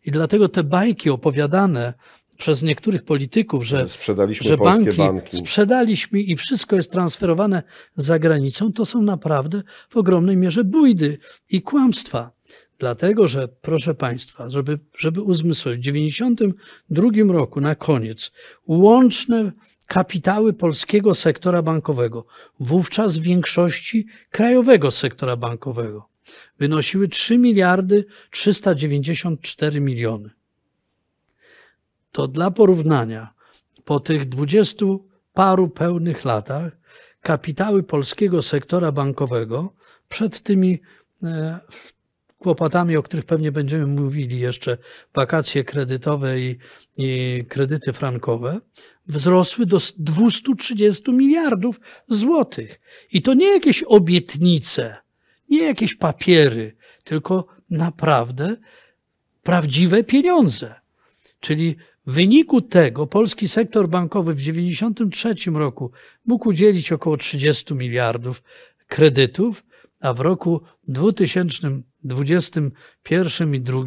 I 0.04 0.10
dlatego 0.10 0.48
te 0.48 0.64
bajki 0.64 1.10
opowiadane 1.10 1.94
przez 2.40 2.62
niektórych 2.62 3.04
polityków, 3.04 3.64
że, 3.64 3.88
Sprzedaliśmy 3.88 4.48
że 4.48 4.56
banki, 4.56 4.96
banki. 4.96 5.36
sprzedaliśmy 5.36 6.20
i 6.20 6.36
wszystko 6.36 6.76
jest 6.76 6.92
transferowane 6.92 7.62
za 7.96 8.18
granicą, 8.18 8.72
to 8.72 8.86
są 8.86 9.02
naprawdę 9.02 9.62
w 9.88 9.96
ogromnej 9.96 10.36
mierze 10.36 10.64
bójdy 10.64 11.18
i 11.50 11.62
kłamstwa. 11.62 12.30
Dlatego, 12.78 13.28
że 13.28 13.48
proszę 13.48 13.94
Państwa, 13.94 14.48
żeby, 14.48 14.78
żeby 14.98 15.22
uzmysłowić, 15.22 15.80
w 15.80 15.92
1992 15.92 17.32
roku 17.32 17.60
na 17.60 17.74
koniec 17.74 18.32
łączne 18.66 19.52
kapitały 19.86 20.52
polskiego 20.52 21.14
sektora 21.14 21.62
bankowego, 21.62 22.26
wówczas 22.60 23.18
w 23.18 23.22
większości 23.22 24.06
krajowego 24.30 24.90
sektora 24.90 25.36
bankowego, 25.36 26.08
wynosiły 26.58 27.08
3 27.08 27.38
miliardy 27.38 28.04
394 28.30 29.80
miliony 29.80 30.39
to 32.12 32.28
dla 32.28 32.50
porównania 32.50 33.34
po 33.84 34.00
tych 34.00 34.28
dwudziestu 34.28 35.08
paru 35.34 35.68
pełnych 35.68 36.24
latach 36.24 36.72
kapitały 37.20 37.82
polskiego 37.82 38.42
sektora 38.42 38.92
bankowego 38.92 39.74
przed 40.08 40.40
tymi 40.40 40.80
e, 41.22 41.60
kłopotami, 42.40 42.96
o 42.96 43.02
których 43.02 43.24
pewnie 43.24 43.52
będziemy 43.52 43.86
mówili 43.86 44.40
jeszcze, 44.40 44.78
wakacje 45.14 45.64
kredytowe 45.64 46.40
i, 46.40 46.58
i 46.96 47.44
kredyty 47.48 47.92
frankowe, 47.92 48.60
wzrosły 49.08 49.66
do 49.66 49.78
230 49.98 51.12
miliardów 51.12 51.80
złotych. 52.08 52.80
I 53.12 53.22
to 53.22 53.34
nie 53.34 53.46
jakieś 53.46 53.82
obietnice, 53.82 54.96
nie 55.50 55.62
jakieś 55.62 55.94
papiery, 55.94 56.76
tylko 57.04 57.46
naprawdę 57.70 58.56
prawdziwe 59.42 60.04
pieniądze. 60.04 60.74
Czyli 61.40 61.76
w 62.06 62.12
wyniku 62.12 62.60
tego 62.60 63.06
polski 63.06 63.48
sektor 63.48 63.88
bankowy 63.88 64.34
w 64.34 64.38
1993 64.38 65.50
roku 65.50 65.90
mógł 66.26 66.48
udzielić 66.48 66.92
około 66.92 67.16
30 67.16 67.74
miliardów 67.74 68.42
kredytów, 68.86 69.64
a 70.00 70.14
w 70.14 70.20
roku 70.20 70.60
2021 70.88 71.82
i 72.04 72.08
2022 72.08 73.84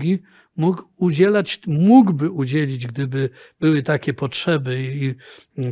mógł 0.56 0.84
udzielać, 0.98 1.62
mógłby 1.68 2.30
udzielić, 2.30 2.88
gdyby 2.88 3.30
były 3.60 3.84
takie 3.84 4.14
potrzeby 4.14 4.84
i 4.84 5.16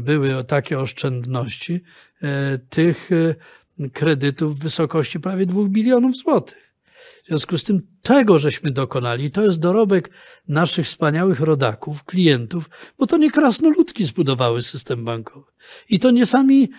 były 0.02 0.44
takie 0.44 0.80
oszczędności, 0.80 1.82
e, 2.22 2.58
tych 2.70 3.10
e, 3.12 3.36
kredytów 3.90 4.56
w 4.56 4.64
wysokości 4.64 5.20
prawie 5.20 5.46
2 5.46 5.64
bilionów 5.64 6.18
złotych. 6.18 6.71
W 7.24 7.28
związku 7.28 7.58
z 7.58 7.64
tym 7.64 7.82
tego 8.02 8.40
żeśmy 8.40 8.72
dokonali. 8.72 9.32
To 9.32 9.44
jest 9.44 9.60
dorobek 9.60 10.10
naszych 10.48 10.86
wspaniałych 10.86 11.40
rodaków, 11.40 12.04
klientów, 12.04 12.70
bo 12.98 13.08
to 13.08 13.18
nie 13.18 13.32
krasnoludki 13.32 14.04
zbudowały 14.04 14.62
system 14.62 15.06
bankowy. 15.06 15.52
I 15.90 16.00
to 16.00 16.12
nie 16.12 16.26
sami 16.26 16.70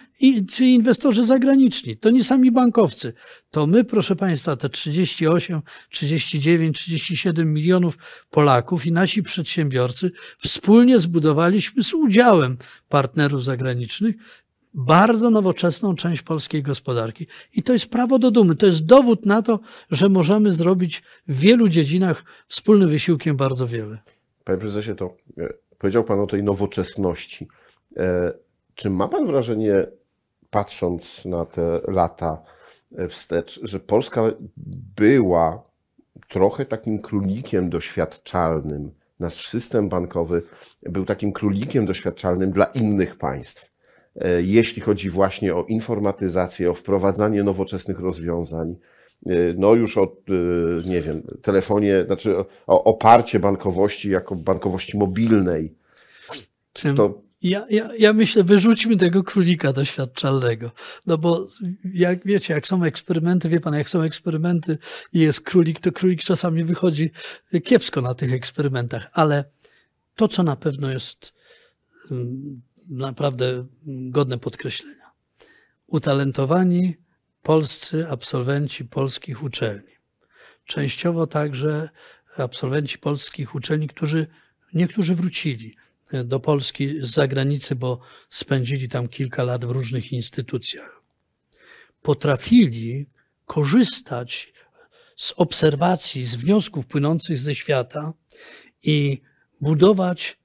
czy 0.53 0.65
inwestorzy 0.65 1.25
zagraniczni, 1.25 1.97
to 1.97 2.11
nie 2.11 2.25
sami 2.25 2.53
bankowcy. 2.53 3.13
To 3.51 3.67
my, 3.67 3.85
proszę 3.85 4.17
Państwa, 4.17 4.57
te 4.57 4.69
38, 4.69 5.63
39, 5.91 6.79
37 6.79 7.53
milionów 7.53 7.99
Polaków 8.31 8.87
i 8.87 8.93
nasi 8.93 9.23
przedsiębiorcy 9.23 10.11
wspólnie 10.39 10.99
zbudowaliśmy 10.99 11.85
z 11.85 11.95
udziałem 11.95 12.59
partnerów 12.89 13.45
zagranicznych 13.45 14.15
bardzo 14.75 15.31
nowoczesną 15.31 15.95
część 15.95 16.23
polskiej 16.23 16.63
gospodarki. 16.63 17.27
I 17.55 17.63
to 17.63 17.73
jest 17.73 17.87
prawo 17.87 18.19
do 18.19 18.31
dumy. 18.31 18.55
To 18.55 18.67
jest 18.67 18.87
dowód 18.87 19.27
na 19.27 19.43
to, 19.43 19.61
że 19.91 20.09
możemy 20.09 20.53
zrobić 20.53 21.03
w 21.29 21.39
wielu 21.39 21.69
dziedzinach 21.69 22.25
wspólnym 22.49 22.89
wysiłkiem 22.89 23.37
bardzo 23.37 23.67
wiele. 23.67 23.99
Panie 24.45 24.59
prezesie, 24.59 24.95
to 24.95 25.17
e, 25.39 25.49
powiedział 25.79 26.05
Pan 26.05 26.21
o 26.21 26.27
tej 26.27 26.43
nowoczesności. 26.43 27.49
E, 27.97 28.33
czy 28.75 28.91
ma 28.91 29.09
Pan 29.09 29.27
wrażenie, 29.27 29.87
patrząc 30.51 31.25
na 31.25 31.47
te 31.47 31.81
lata 31.89 32.43
e, 32.99 33.09
wstecz, 33.09 33.61
że 33.63 33.81
Polska 33.81 34.23
była 34.97 35.63
trochę 36.29 36.67
takim 36.67 36.99
królikiem 36.99 37.71
doświadczalnym? 37.71 38.91
Nasz 39.21 39.49
system 39.49 39.89
bankowy 39.89 40.43
był 40.83 41.05
takim 41.05 41.33
królikiem 41.33 41.87
doświadczalnym 41.87 42.51
dla 42.51 42.65
innych 42.65 43.19
państw 43.19 43.72
jeśli 44.43 44.83
chodzi 44.83 45.11
właśnie 45.11 45.55
o 45.55 45.65
informatyzację, 45.65 46.71
o 46.71 46.75
wprowadzanie 46.75 47.45
nowoczesnych 47.45 48.01
rozwiązań. 48.01 48.77
E, 49.27 49.35
no 49.57 49.75
już 49.75 49.99
o, 49.99 50.05
e, 50.05 50.89
nie 50.89 51.01
wiem, 51.01 51.23
telefonie, 51.43 52.05
znaczy 52.07 52.37
o 52.67 52.85
oparcie 52.85 53.41
bankowości 53.41 54.11
jako 54.11 54.37
bankowości 54.37 54.99
mobilnej. 54.99 55.75
To 56.97 57.23
ja, 57.43 57.67
ja, 57.71 57.91
ja 57.99 58.13
myślę, 58.13 58.45
wyrzućmy 58.45 58.97
tego 58.97 59.23
królika 59.23 59.73
doświadczalnego. 59.73 60.71
No 61.07 61.19
bo 61.19 61.47
jak 61.95 62.25
wiecie, 62.25 62.55
jak 62.55 62.67
są 62.67 62.85
eksperymenty, 62.85 63.49
wie 63.49 63.61
pan, 63.61 63.75
jak 63.75 63.89
są 63.89 64.03
eksperymenty 64.03 64.79
i 65.13 65.21
jest 65.21 65.41
królik, 65.41 65.81
to 65.81 65.93
królik 65.93 66.23
czasami 66.23 66.65
wychodzi 66.65 67.11
kiepsko 67.65 68.01
na 68.01 68.15
tych 68.15 68.33
eksperymentach. 68.33 69.11
Ale 69.13 69.45
to, 70.17 70.29
co 70.29 70.43
na 70.43 70.57
pewno 70.57 70.91
jest 70.91 71.35
mm, 72.11 72.63
naprawdę 72.91 73.67
godne 73.87 74.39
podkreślenia. 74.39 75.11
Utalentowani 75.87 76.97
polscy 77.43 78.09
absolwenci 78.09 78.85
polskich 78.85 79.43
uczelni. 79.43 79.93
Częściowo 80.65 81.27
także 81.27 81.89
absolwenci 82.37 82.99
polskich 82.99 83.55
uczelni, 83.55 83.89
którzy 83.89 84.27
niektórzy 84.75 85.15
wrócili 85.15 85.77
do 86.25 86.41
Polski 86.41 86.99
z 87.01 87.11
zagranicy, 87.11 87.75
bo 87.75 88.01
spędzili 88.31 88.89
tam 88.89 89.09
kilka 89.09 89.43
lat 89.43 89.65
w 89.65 89.71
różnych 89.71 90.13
instytucjach. 90.13 91.03
Potrafili 92.03 93.07
korzystać 93.47 94.53
z 95.17 95.33
obserwacji, 95.37 96.25
z 96.25 96.35
wniosków 96.35 96.87
płynących 96.87 97.39
ze 97.39 97.55
świata 97.55 98.13
i 98.83 99.23
budować 99.61 100.39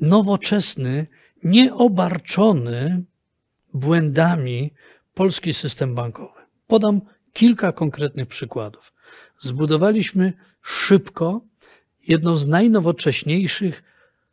nowoczesny, 0.00 1.06
nieobarczony 1.44 3.04
błędami 3.74 4.72
polski 5.14 5.54
system 5.54 5.94
bankowy. 5.94 6.40
Podam 6.66 7.00
kilka 7.32 7.72
konkretnych 7.72 8.28
przykładów. 8.28 8.92
Zbudowaliśmy 9.38 10.32
szybko 10.62 11.40
jedną 12.08 12.36
z 12.36 12.46
najnowocześniejszych 12.46 13.82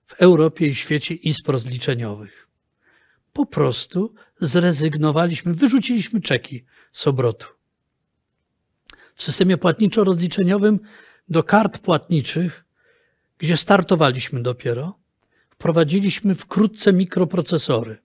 w 0.05 0.13
Europie 0.13 0.67
i 0.67 0.75
świecie 0.75 1.15
izb 1.15 1.49
rozliczeniowych. 1.49 2.47
Po 3.33 3.45
prostu 3.45 4.13
zrezygnowaliśmy, 4.41 5.53
wyrzuciliśmy 5.53 6.21
czeki 6.21 6.65
z 6.91 7.07
obrotu. 7.07 7.47
W 9.15 9.23
systemie 9.23 9.57
płatniczo-rozliczeniowym 9.57 10.79
do 11.29 11.43
kart 11.43 11.77
płatniczych, 11.77 12.65
gdzie 13.37 13.57
startowaliśmy 13.57 14.41
dopiero, 14.41 15.00
wprowadziliśmy 15.61 16.35
wkrótce 16.35 16.93
mikroprocesory. 16.93 17.97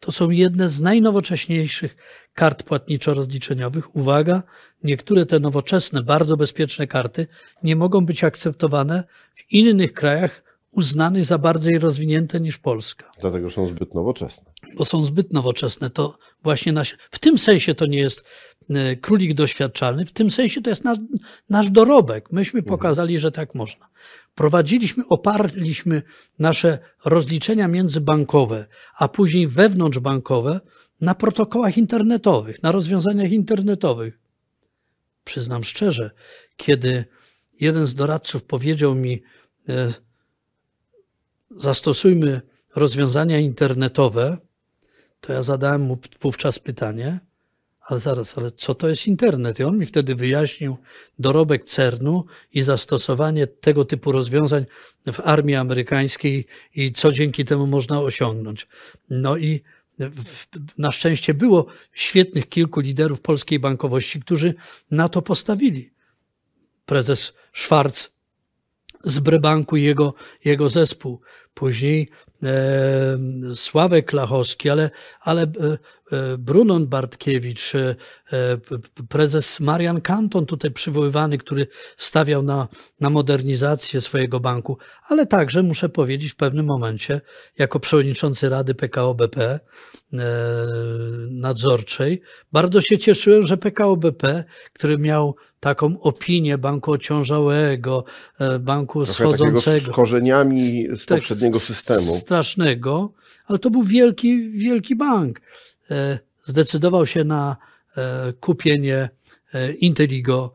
To 0.00 0.12
są 0.12 0.30
jedne 0.30 0.68
z 0.68 0.80
najnowocześniejszych 0.80 1.96
kart 2.34 2.62
płatniczo-rozliczeniowych. 2.62 3.96
Uwaga, 3.96 4.42
niektóre 4.84 5.26
te 5.26 5.40
nowoczesne, 5.40 6.02
bardzo 6.02 6.36
bezpieczne 6.36 6.86
karty 6.86 7.26
nie 7.62 7.76
mogą 7.76 8.06
być 8.06 8.24
akceptowane 8.24 9.04
w 9.34 9.52
innych 9.52 9.92
krajach 9.92 10.42
uznanych 10.76 11.24
za 11.24 11.38
bardziej 11.38 11.78
rozwinięte 11.78 12.40
niż 12.40 12.58
Polska. 12.58 13.10
Dlatego 13.20 13.50
są 13.50 13.66
zbyt 13.68 13.94
nowoczesne. 13.94 14.52
Bo 14.78 14.84
są 14.84 15.04
zbyt 15.04 15.32
nowoczesne. 15.32 15.90
To 15.90 16.18
właśnie 16.42 16.72
nasz, 16.72 16.96
w 17.10 17.18
tym 17.18 17.38
sensie 17.38 17.74
to 17.74 17.86
nie 17.86 17.98
jest 17.98 18.24
e, 18.70 18.96
królik 18.96 19.34
doświadczalny, 19.34 20.04
w 20.06 20.12
tym 20.12 20.30
sensie 20.30 20.62
to 20.62 20.70
jest 20.70 20.84
nasz, 20.84 20.98
nasz 21.50 21.70
dorobek. 21.70 22.32
Myśmy 22.32 22.60
mhm. 22.60 22.78
pokazali, 22.78 23.18
że 23.18 23.32
tak 23.32 23.54
można. 23.54 23.88
Prowadziliśmy, 24.34 25.04
oparliśmy 25.08 26.02
nasze 26.38 26.78
rozliczenia 27.04 27.68
międzybankowe, 27.68 28.66
a 28.98 29.08
później 29.08 29.48
wewnątrzbankowe 29.48 30.60
na 31.00 31.14
protokołach 31.14 31.78
internetowych, 31.78 32.62
na 32.62 32.72
rozwiązaniach 32.72 33.32
internetowych. 33.32 34.18
Przyznam 35.24 35.64
szczerze, 35.64 36.10
kiedy 36.56 37.04
jeden 37.60 37.86
z 37.86 37.94
doradców 37.94 38.44
powiedział 38.44 38.94
mi, 38.94 39.22
e, 39.68 39.92
zastosujmy 41.58 42.40
rozwiązania 42.76 43.38
internetowe, 43.38 44.38
to 45.20 45.32
ja 45.32 45.42
zadałem 45.42 45.80
mu 45.80 45.98
wówczas 46.20 46.58
pytanie, 46.58 47.20
ale 47.80 48.00
zaraz, 48.00 48.38
ale 48.38 48.50
co 48.50 48.74
to 48.74 48.88
jest 48.88 49.06
internet? 49.06 49.60
I 49.60 49.64
on 49.64 49.78
mi 49.78 49.86
wtedy 49.86 50.14
wyjaśnił 50.14 50.76
dorobek 51.18 51.64
CERN-u 51.64 52.24
i 52.52 52.62
zastosowanie 52.62 53.46
tego 53.46 53.84
typu 53.84 54.12
rozwiązań 54.12 54.66
w 55.12 55.20
armii 55.20 55.54
amerykańskiej 55.54 56.46
i 56.74 56.92
co 56.92 57.12
dzięki 57.12 57.44
temu 57.44 57.66
można 57.66 58.00
osiągnąć. 58.00 58.68
No 59.10 59.36
i 59.36 59.62
na 60.78 60.92
szczęście 60.92 61.34
było 61.34 61.66
świetnych 61.92 62.48
kilku 62.48 62.80
liderów 62.80 63.20
polskiej 63.20 63.58
bankowości, 63.58 64.20
którzy 64.20 64.54
na 64.90 65.08
to 65.08 65.22
postawili. 65.22 65.90
Prezes 66.86 67.32
Schwarz 67.52 68.10
z 69.04 69.18
Brebanku 69.18 69.76
i 69.76 69.82
jego, 69.82 70.14
jego 70.44 70.68
zespół. 70.68 71.20
Później 71.56 72.08
e, 72.42 72.48
Sławek 73.54 74.12
Lachowski, 74.12 74.70
ale, 74.70 74.90
ale 75.20 75.42
e, 75.42 75.46
e 76.12 76.38
Brunon 76.38 76.86
Bartkiewicz, 76.86 77.72
prezes 79.08 79.60
Marian 79.60 80.00
Kanton 80.00 80.46
tutaj 80.46 80.70
przywoływany, 80.70 81.38
który 81.38 81.66
stawiał 81.96 82.42
na, 82.42 82.68
na 83.00 83.10
modernizację 83.10 84.00
swojego 84.00 84.40
banku, 84.40 84.78
ale 85.08 85.26
także 85.26 85.62
muszę 85.62 85.88
powiedzieć 85.88 86.32
w 86.32 86.36
pewnym 86.36 86.66
momencie, 86.66 87.20
jako 87.58 87.80
przewodniczący 87.80 88.48
Rady 88.48 88.74
PKO 88.74 89.14
BP 89.14 89.60
nadzorczej, 91.30 92.22
bardzo 92.52 92.80
się 92.80 92.98
cieszyłem, 92.98 93.46
że 93.46 93.56
PKO 93.56 93.96
BP, 93.96 94.44
który 94.72 94.98
miał 94.98 95.36
taką 95.60 96.00
opinię 96.00 96.58
banku 96.58 96.92
ociążałego, 96.92 98.04
banku 98.60 99.04
Trochę 99.04 99.12
schodzącego. 99.12 99.92
Z 99.92 99.94
korzeniami 99.94 100.86
z 100.96 101.06
tak, 101.06 101.22
poprzedniego 101.52 101.60
systemu. 101.60 102.18
Strasznego, 102.18 103.12
ale 103.46 103.58
to 103.58 103.70
był 103.70 103.82
wielki, 103.82 104.50
wielki 104.50 104.96
bank. 104.96 105.40
E, 105.90 106.18
zdecydował 106.42 107.06
się 107.06 107.24
na 107.24 107.56
e, 107.96 108.32
kupienie 108.32 109.10
Inteligo 109.80 110.52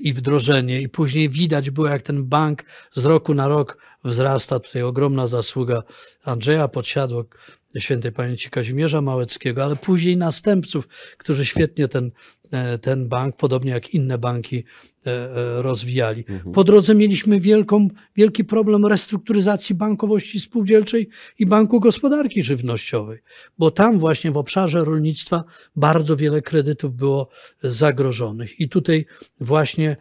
i 0.00 0.12
wdrożenie, 0.12 0.80
i 0.80 0.88
później 0.88 1.30
widać 1.30 1.70
było, 1.70 1.86
jak 1.86 2.02
ten 2.02 2.24
bank 2.24 2.64
z 2.94 3.04
roku 3.04 3.34
na 3.34 3.48
rok 3.48 3.78
wzrasta. 4.04 4.60
Tutaj 4.60 4.82
ogromna 4.82 5.26
zasługa 5.26 5.82
Andrzeja 6.24 6.68
Podsiadłok, 6.68 7.38
świętej 7.80 8.12
pamięci 8.12 8.50
Kazimierza 8.50 9.00
Małeckiego, 9.00 9.64
ale 9.64 9.76
później 9.76 10.16
następców, 10.16 10.88
którzy 11.18 11.46
świetnie 11.46 11.88
ten, 11.88 12.10
e, 12.50 12.78
ten 12.78 13.08
bank, 13.08 13.36
podobnie 13.36 13.70
jak 13.70 13.94
inne 13.94 14.18
banki, 14.18 14.64
e, 15.06 15.10
e, 15.10 15.62
rozwijali. 15.62 16.24
Mhm. 16.28 16.52
Po 16.52 16.64
drodze 16.64 16.94
mieliśmy 16.94 17.40
wielką, 17.40 17.88
wielki 18.16 18.44
problem 18.44 18.86
restrukturyzacji 18.86 19.74
bankowości 19.74 20.40
spółdzielczej 20.40 21.08
i 21.38 21.46
Banku 21.46 21.80
Gospodarki 21.80 22.42
Żywnościowej, 22.42 23.18
bo 23.58 23.70
tam 23.70 23.98
właśnie 23.98 24.30
w 24.30 24.36
obszarze 24.36 24.84
rolnictwa 24.84 25.44
bardzo 25.76 26.16
wiele 26.16 26.42
kredytów 26.42 26.94
było 26.94 27.28
zagrożonych. 27.62 28.60
I 28.60 28.68
tutaj 28.68 29.06
właśnie 29.40 29.96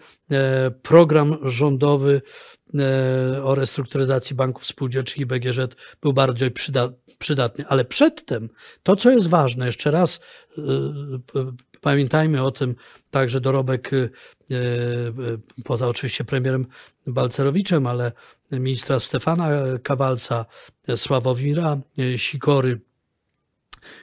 program 0.82 1.38
rządowy 1.44 2.22
o 3.44 3.56
restrukturyzacji 3.56 4.36
banków 4.36 4.66
spółdzielczych 4.66 5.18
i 5.18 5.26
BGŻ 5.26 5.76
był 6.02 6.14
bardziej 6.14 6.52
przydatny. 7.20 7.66
Ale 7.68 7.86
przedtem, 7.86 8.50
to 8.84 8.96
co 8.96 9.12
jest 9.12 9.28
ważne, 9.28 9.66
jeszcze 9.66 9.92
raz 9.92 10.20
e, 10.58 10.62
pamiętajmy 11.82 12.44
o 12.44 12.52
tym, 12.52 12.76
także 13.12 13.42
dorobek, 13.42 13.92
e, 13.94 14.08
poza 15.64 15.88
oczywiście 15.88 16.24
premierem 16.24 16.66
Balcerowiczem, 17.08 17.88
ale 17.88 18.12
ministra 18.52 19.00
Stefana 19.00 19.50
Kawalca, 19.84 20.46
Sławomira 20.96 21.78
Sikory, 22.18 22.82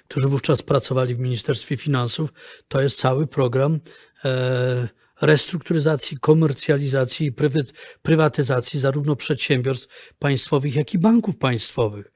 którzy 0.09 0.29
wówczas 0.29 0.63
pracowali 0.63 1.15
w 1.15 1.19
Ministerstwie 1.19 1.77
Finansów, 1.77 2.33
to 2.69 2.81
jest 2.81 2.99
cały 2.99 3.27
program 3.27 3.81
e, 4.25 4.89
restrukturyzacji, 5.23 6.19
komercjalizacji 6.19 7.27
i 7.27 7.33
prywatyzacji 8.03 8.81
zarówno 8.81 9.17
przedsiębiorstw 9.17 10.15
państwowych, 10.19 10.77
jak 10.77 10.95
i 10.95 10.99
banków 10.99 11.37
państwowych. 11.37 12.13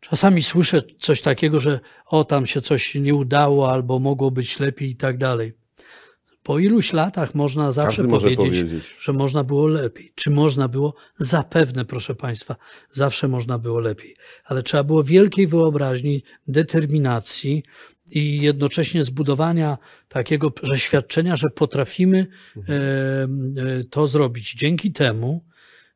Czasami 0.00 0.42
słyszę 0.42 0.82
coś 0.98 1.20
takiego, 1.20 1.60
że 1.60 1.80
o 2.06 2.24
tam 2.24 2.46
się 2.46 2.60
coś 2.60 2.94
nie 2.94 3.14
udało 3.14 3.72
albo 3.72 3.98
mogło 3.98 4.30
być 4.30 4.60
lepiej 4.60 4.90
i 4.90 4.96
tak 4.96 5.18
dalej. 5.18 5.52
Po 6.42 6.58
iluś 6.58 6.92
latach 6.92 7.34
można 7.34 7.72
zawsze 7.72 8.04
powiedzieć, 8.04 8.36
powiedzieć, 8.36 8.84
że 9.00 9.12
można 9.12 9.44
było 9.44 9.66
lepiej. 9.66 10.12
Czy 10.14 10.30
można 10.30 10.68
było? 10.68 10.94
Zapewne, 11.18 11.84
proszę 11.84 12.14
Państwa, 12.14 12.56
zawsze 12.92 13.28
można 13.28 13.58
było 13.58 13.80
lepiej. 13.80 14.16
Ale 14.44 14.62
trzeba 14.62 14.84
było 14.84 15.04
wielkiej 15.04 15.46
wyobraźni, 15.46 16.22
determinacji, 16.48 17.62
i 18.10 18.42
jednocześnie 18.42 19.04
zbudowania 19.04 19.78
takiego 20.08 20.50
przeświadczenia, 20.50 21.36
że 21.36 21.50
potrafimy 21.50 22.26
mhm. 22.56 22.80
e, 22.80 23.80
e, 23.80 23.84
to 23.84 24.08
zrobić. 24.08 24.54
Dzięki 24.54 24.92
temu, 24.92 25.44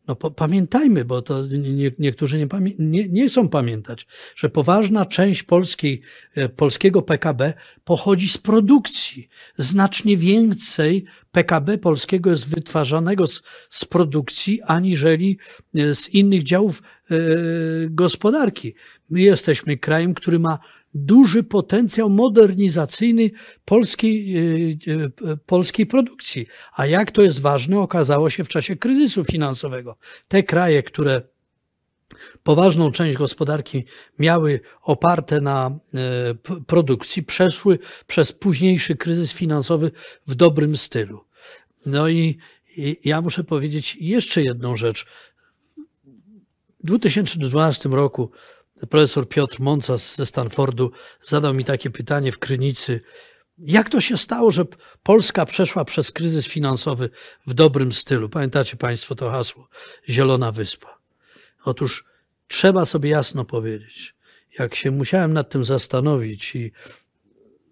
no 0.09 0.17
pamiętajmy, 0.17 1.05
bo 1.05 1.23
to 1.23 1.47
nie, 1.47 1.91
niektórzy 1.99 2.39
nie, 2.39 2.49
nie, 2.79 3.09
nie, 3.09 3.29
chcą 3.29 3.49
pamiętać, 3.49 4.07
że 4.37 4.49
poważna 4.49 5.07
część 5.07 5.43
polskiej, 5.43 6.03
e, 6.35 6.49
polskiego 6.49 7.03
PKB 7.03 7.55
pochodzi 7.85 8.29
z 8.29 8.39
produkcji. 8.39 9.29
Znacznie 9.57 10.17
więcej 10.17 11.05
PKB 11.33 11.79
polskiego 11.79 12.31
jest 12.31 12.49
wytwarzanego 12.49 13.27
z, 13.27 13.43
z 13.71 13.85
produkcji, 13.85 14.63
aniżeli 14.63 15.39
z 15.75 16.09
innych 16.09 16.43
działów 16.43 16.83
e, 17.11 17.17
gospodarki. 17.91 18.75
My 19.11 19.21
jesteśmy 19.21 19.77
krajem, 19.77 20.15
który 20.15 20.39
ma 20.39 20.59
duży 20.95 21.43
potencjał 21.43 22.11
modernizacyjny 22.11 23.31
polskiej, 23.65 24.37
e, 24.37 25.31
e, 25.31 25.37
polskiej 25.37 25.87
produkcji. 25.87 26.47
A 26.77 26.87
jak 26.87 27.11
to 27.11 27.23
jest 27.23 27.41
ważne, 27.41 27.79
okazało 27.81 28.31
się 28.31 28.45
w 28.45 28.49
czasie 28.49 28.77
kryzysu 28.77 29.25
finansowego. 29.25 29.97
Te 30.29 30.43
kraje, 30.43 30.83
które 30.83 31.23
poważną 32.43 32.93
część 32.93 33.17
gospodarki 33.17 33.85
miały 34.19 34.61
oparte 34.83 35.41
na 35.41 35.71
e, 35.95 36.35
produkcji, 36.67 37.23
przeszły 37.23 37.79
przez 38.07 38.33
późniejszy 38.33 38.97
kryzys 38.97 39.33
finansowy 39.33 39.91
w 40.27 40.35
dobrym 40.35 40.77
stylu. 40.77 41.25
No 41.87 42.09
i, 42.09 42.39
i 42.77 43.01
ja 43.05 43.21
muszę 43.21 43.45
powiedzieć 43.45 43.97
jeszcze 44.01 44.43
jedną 44.43 44.77
rzecz. 44.77 45.07
W 46.81 46.87
2012 46.87 47.89
roku 47.89 48.31
profesor 48.87 49.29
Piotr 49.29 49.61
Moncas 49.61 50.17
ze 50.17 50.27
Stanfordu 50.27 50.93
zadał 51.23 51.55
mi 51.55 51.65
takie 51.65 51.91
pytanie 51.91 52.33
w 52.33 52.39
Krynicy. 52.39 53.01
Jak 53.59 53.89
to 53.89 54.01
się 54.01 54.17
stało, 54.17 54.51
że 54.51 54.65
Polska 55.03 55.47
przeszła 55.47 55.85
przez 55.85 56.13
kryzys 56.13 56.47
finansowy 56.47 57.11
w 57.47 57.55
dobrym 57.55 57.93
stylu? 57.93 58.29
Pamiętacie 58.29 58.77
Państwo 58.77 59.15
to 59.15 59.31
hasło 59.31 59.69
Zielona 60.09 60.53
Wyspa. 60.53 60.99
Otóż 61.65 62.05
trzeba 62.49 62.85
sobie 62.85 63.11
jasno 63.11 63.45
powiedzieć, 63.45 64.15
jak 64.59 64.75
się 64.75 64.91
musiałem 64.91 65.33
nad 65.33 65.51
tym 65.51 65.65
zastanowić 65.65 66.55
i 66.55 66.73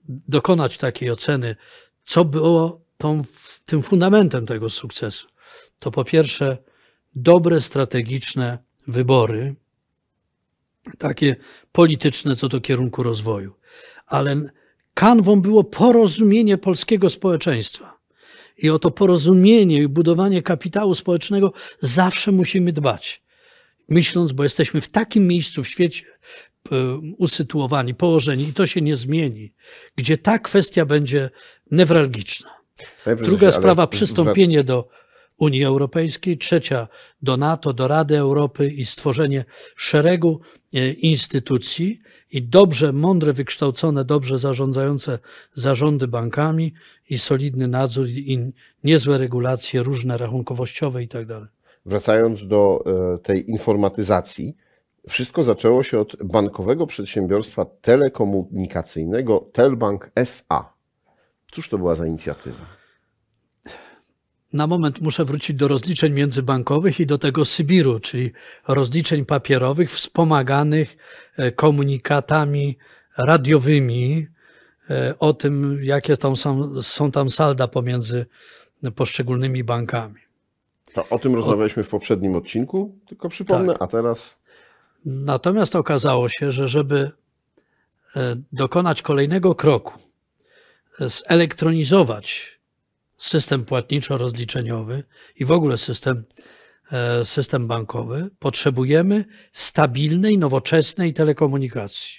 dokonać 0.09 0.79
takiej 0.79 1.11
oceny, 1.11 1.57
co 2.05 2.25
było 2.25 2.81
tą, 2.99 3.25
tym 3.65 3.83
fundamentem 3.83 4.47
tego 4.47 4.71
sukcesu, 4.71 5.29
to 5.79 5.91
po 5.91 6.05
pierwsze 6.05 6.59
dobre 7.15 7.61
strategiczne 7.61 8.59
wybory, 8.87 9.55
takie 10.99 11.37
polityczne 11.73 12.37
co 12.37 12.49
do 12.49 12.61
kierunku 12.61 13.03
rozwoju. 13.03 13.55
Ale 14.07 14.51
kanwą 14.95 15.41
było 15.41 15.65
porozumienie 15.65 16.59
polskiego 16.59 17.11
społeczeństwa. 17.11 17.97
I 18.59 18.71
o 18.71 18.79
to 18.79 18.91
porozumienie 18.91 19.83
i 19.83 19.89
budowanie 19.89 20.43
kapitału 20.43 20.95
społecznego 20.95 21.53
zawsze 21.81 22.33
musimy 22.33 22.73
dbać. 22.73 23.23
Myśląc, 23.89 24.33
bo 24.33 24.43
jesteśmy 24.43 24.81
w 24.81 24.89
takim 24.89 25.27
miejscu 25.27 25.65
w 25.65 25.69
świecie 25.69 26.05
e, 26.73 26.97
usytuowani, 27.19 27.95
położeni 27.95 28.49
i 28.49 28.53
to 28.53 28.67
się 28.67 28.81
nie 28.81 28.97
zmieni, 28.97 29.53
gdzie 29.97 30.17
ta 30.17 30.39
kwestia 30.39 30.87
będzie 30.87 31.31
newralgiczna. 31.71 32.51
Druga 33.23 33.53
sprawa, 33.53 33.87
przystąpienie 33.87 34.65
do 34.65 34.89
Unii 35.39 35.65
Europejskiej, 35.65 36.39
trzecia 36.39 36.89
do 37.23 37.37
NATO, 37.37 37.73
do 37.73 37.89
Rady 37.89 38.19
Europy 38.19 38.69
i 38.69 38.85
stworzenie 38.85 39.45
szeregu 39.77 40.41
e, 40.75 40.93
instytucji 40.93 42.01
i 42.33 42.43
dobrze, 42.43 42.93
mądre, 42.93 43.33
wykształcone, 43.33 44.05
dobrze 44.05 44.39
zarządzające 44.39 45.19
zarządy 45.55 46.09
bankami 46.09 46.75
i 47.11 47.19
solidny 47.19 47.69
nadzór 47.69 48.09
i 48.09 48.53
niezłe 48.85 49.19
regulacje 49.19 49.83
różne 49.83 50.19
rachunkowościowe 50.19 51.03
i 51.03 51.09
tak 51.09 51.27
dalej. 51.27 51.49
Wracając 51.87 52.47
do 52.47 52.85
e, 53.15 53.19
tej 53.19 53.51
informatyzacji, 53.51 54.57
wszystko 55.09 55.43
zaczęło 55.43 55.83
się 55.83 56.01
od 56.01 56.17
bankowego 56.25 56.87
przedsiębiorstwa 56.87 57.65
telekomunikacyjnego 57.65 59.49
Telbank 59.53 60.11
SA. 60.15 60.73
Cóż 61.53 61.69
to 61.69 61.79
była 61.79 61.95
za 61.95 62.07
inicjatywa? 62.07 62.86
Na 64.57 64.67
moment 64.67 65.01
muszę 65.01 65.25
wrócić 65.25 65.57
do 65.57 65.69
rozliczeń 65.69 66.13
międzybankowych 66.13 67.01
i 67.01 67.07
do 67.07 67.19
tego 67.19 67.45
Sybiru, 67.45 68.01
czyli 68.01 68.33
rozliczeń 68.69 69.25
papierowych 69.25 69.91
wspomaganych 69.91 70.97
e, 71.37 71.53
komunikatami 71.53 72.79
radiowymi 73.19 74.27
e, 74.91 75.15
o 75.19 75.33
tym, 75.33 75.79
jakie 75.83 76.17
tam 76.17 76.37
są, 76.37 76.83
są 76.83 77.11
tam 77.11 77.31
salda 77.31 77.69
pomiędzy 77.69 78.27
poszczególnymi 78.95 79.65
bankami. 79.65 80.21
To 80.95 81.09
o 81.09 81.19
tym 81.19 81.35
rozmawialiśmy 81.35 81.85
w 81.85 81.89
poprzednim 81.89 82.37
odcinku, 82.37 82.99
tylko 83.07 83.29
przypomnę, 83.29 83.73
tak. 83.73 83.83
a 83.83 83.87
teraz. 83.87 84.39
Natomiast 85.05 85.77
okazało 85.77 86.29
się, 86.29 86.53
że 86.53 86.69
żeby 86.69 87.11
e, 88.17 88.37
dokonać 88.53 89.03
kolejnego 89.03 89.55
kroku, 89.55 89.93
zelektronizować 91.01 92.56
system 93.17 93.65
płatniczo-rozliczeniowy 93.65 95.05
i 95.37 95.45
w 95.45 95.53
ogóle 95.53 95.79
system, 95.79 96.25
e, 96.93 97.25
system 97.25 97.67
bankowy, 97.67 98.31
potrzebujemy 98.39 99.25
stabilnej, 99.53 100.39
nowoczesnej 100.39 101.15
telekomunikacji. 101.15 102.17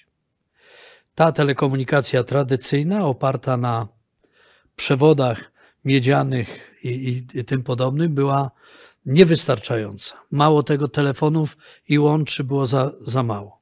Ta 1.16 1.32
telekomunikacja 1.32 2.24
tradycyjna, 2.24 3.06
oparta 3.06 3.58
na 3.58 3.88
przewodach 4.76 5.52
miedzianych 5.86 6.78
i, 6.84 6.90
i, 6.90 7.40
i 7.40 7.46
tym 7.46 7.64
podobnych, 7.64 8.10
była 8.10 8.52
niewystarczająca. 9.06 10.16
Mało 10.32 10.64
tego, 10.64 10.88
telefonów 10.88 11.58
i 11.90 12.00
łączy 12.00 12.44
było 12.44 12.68
za, 12.68 12.92
za 13.02 13.24
mało. 13.24 13.62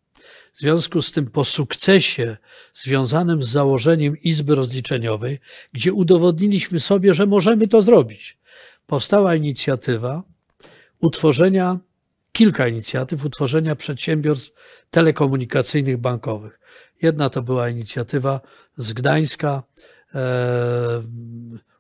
W 0.55 0.57
związku 0.57 1.01
z 1.01 1.11
tym, 1.11 1.27
po 1.27 1.45
sukcesie 1.45 2.37
związanym 2.73 3.43
z 3.43 3.49
założeniem 3.49 4.21
Izby 4.21 4.55
Rozliczeniowej, 4.55 5.39
gdzie 5.73 5.93
udowodniliśmy 5.93 6.79
sobie, 6.79 7.13
że 7.13 7.25
możemy 7.25 7.67
to 7.67 7.81
zrobić, 7.81 8.37
powstała 8.87 9.35
inicjatywa 9.35 10.23
utworzenia, 10.99 11.79
kilka 12.31 12.67
inicjatyw 12.67 13.25
utworzenia 13.25 13.75
przedsiębiorstw 13.75 14.51
telekomunikacyjnych 14.89 15.97
bankowych. 15.97 16.59
Jedna 17.01 17.29
to 17.29 17.41
była 17.41 17.69
inicjatywa 17.69 18.41
z 18.77 18.93
Gdańska, 18.93 19.63
e, 20.15 21.03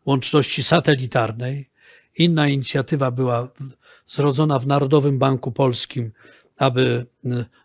łączności 0.05 0.63
satelitarnej. 0.63 1.69
Inna 2.17 2.47
inicjatywa 2.47 3.11
była 3.11 3.47
zrodzona 4.07 4.59
w 4.59 4.67
Narodowym 4.67 5.19
Banku 5.19 5.51
Polskim, 5.51 6.11
aby 6.57 7.05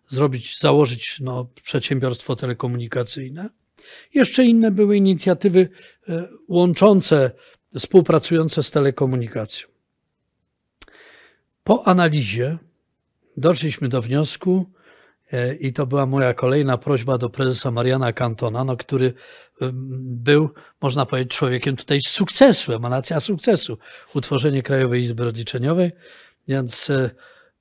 zrobić, 0.08 0.58
założyć 0.58 1.16
no, 1.20 1.48
przedsiębiorstwo 1.62 2.36
telekomunikacyjne. 2.36 3.50
Jeszcze 4.14 4.44
inne 4.44 4.70
były 4.70 4.96
inicjatywy 4.96 5.68
e, 6.08 6.28
łączące, 6.48 7.30
współpracujące 7.78 8.62
z 8.62 8.70
telekomunikacją. 8.70 9.68
Po 11.64 11.88
analizie 11.88 12.58
doszliśmy 13.36 13.88
do 13.88 14.02
wniosku, 14.02 14.70
e, 15.32 15.54
i 15.54 15.72
to 15.72 15.86
była 15.86 16.06
moja 16.06 16.34
kolejna 16.34 16.78
prośba 16.78 17.18
do 17.18 17.30
prezesa 17.30 17.70
Mariana 17.70 18.12
Cantona, 18.12 18.64
no, 18.64 18.76
który 18.76 19.14
był, 20.02 20.50
można 20.82 21.06
powiedzieć, 21.06 21.36
człowiekiem 21.36 21.76
tutaj 21.76 22.00
sukcesu, 22.00 22.72
emanacja 22.72 23.20
sukcesu, 23.20 23.78
utworzenie 24.14 24.62
Krajowej 24.62 25.02
Izby 25.02 25.24
Rozliczeniowej, 25.24 25.92
więc 26.48 26.92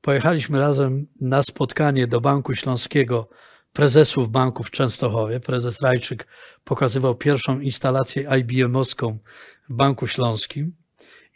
pojechaliśmy 0.01 0.59
razem 0.59 1.07
na 1.21 1.43
spotkanie 1.43 2.07
do 2.07 2.21
Banku 2.21 2.55
Śląskiego 2.55 3.29
prezesów 3.73 4.29
banków 4.29 4.67
w 4.67 4.71
Częstochowie. 4.71 5.39
Prezes 5.39 5.81
Rajczyk 5.81 6.27
pokazywał 6.63 7.15
pierwszą 7.15 7.59
instalację 7.59 8.23
IBM-owską 8.39 9.17
w 9.69 9.73
Banku 9.73 10.07
Śląskim 10.07 10.75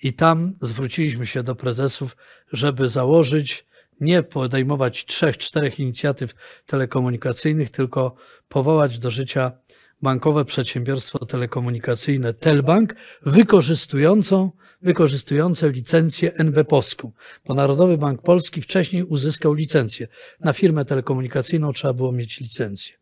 i 0.03 0.13
tam 0.13 0.53
zwróciliśmy 0.61 1.25
się 1.25 1.43
do 1.43 1.55
prezesów, 1.55 2.17
żeby 2.51 2.89
założyć, 2.89 3.65
nie 4.01 4.23
podejmować 4.23 5.05
trzech, 5.05 5.37
czterech 5.37 5.79
inicjatyw 5.79 6.33
telekomunikacyjnych, 6.65 7.69
tylko 7.69 8.15
powołać 8.49 8.99
do 8.99 9.11
życia 9.11 9.51
bankowe 10.01 10.45
przedsiębiorstwo 10.45 11.25
telekomunikacyjne 11.25 12.33
Telbank, 12.33 12.95
wykorzystującą, 13.21 14.51
wykorzystujące 14.83 15.69
licencję 15.69 16.33
NBP-owską. 16.33 17.11
Bo 17.45 17.53
Narodowy 17.53 17.97
Bank 17.97 18.21
Polski 18.21 18.61
wcześniej 18.61 19.03
uzyskał 19.03 19.53
licencję. 19.53 20.07
Na 20.39 20.53
firmę 20.53 20.85
telekomunikacyjną 20.85 21.73
trzeba 21.73 21.93
było 21.93 22.11
mieć 22.11 22.39
licencję. 22.39 22.95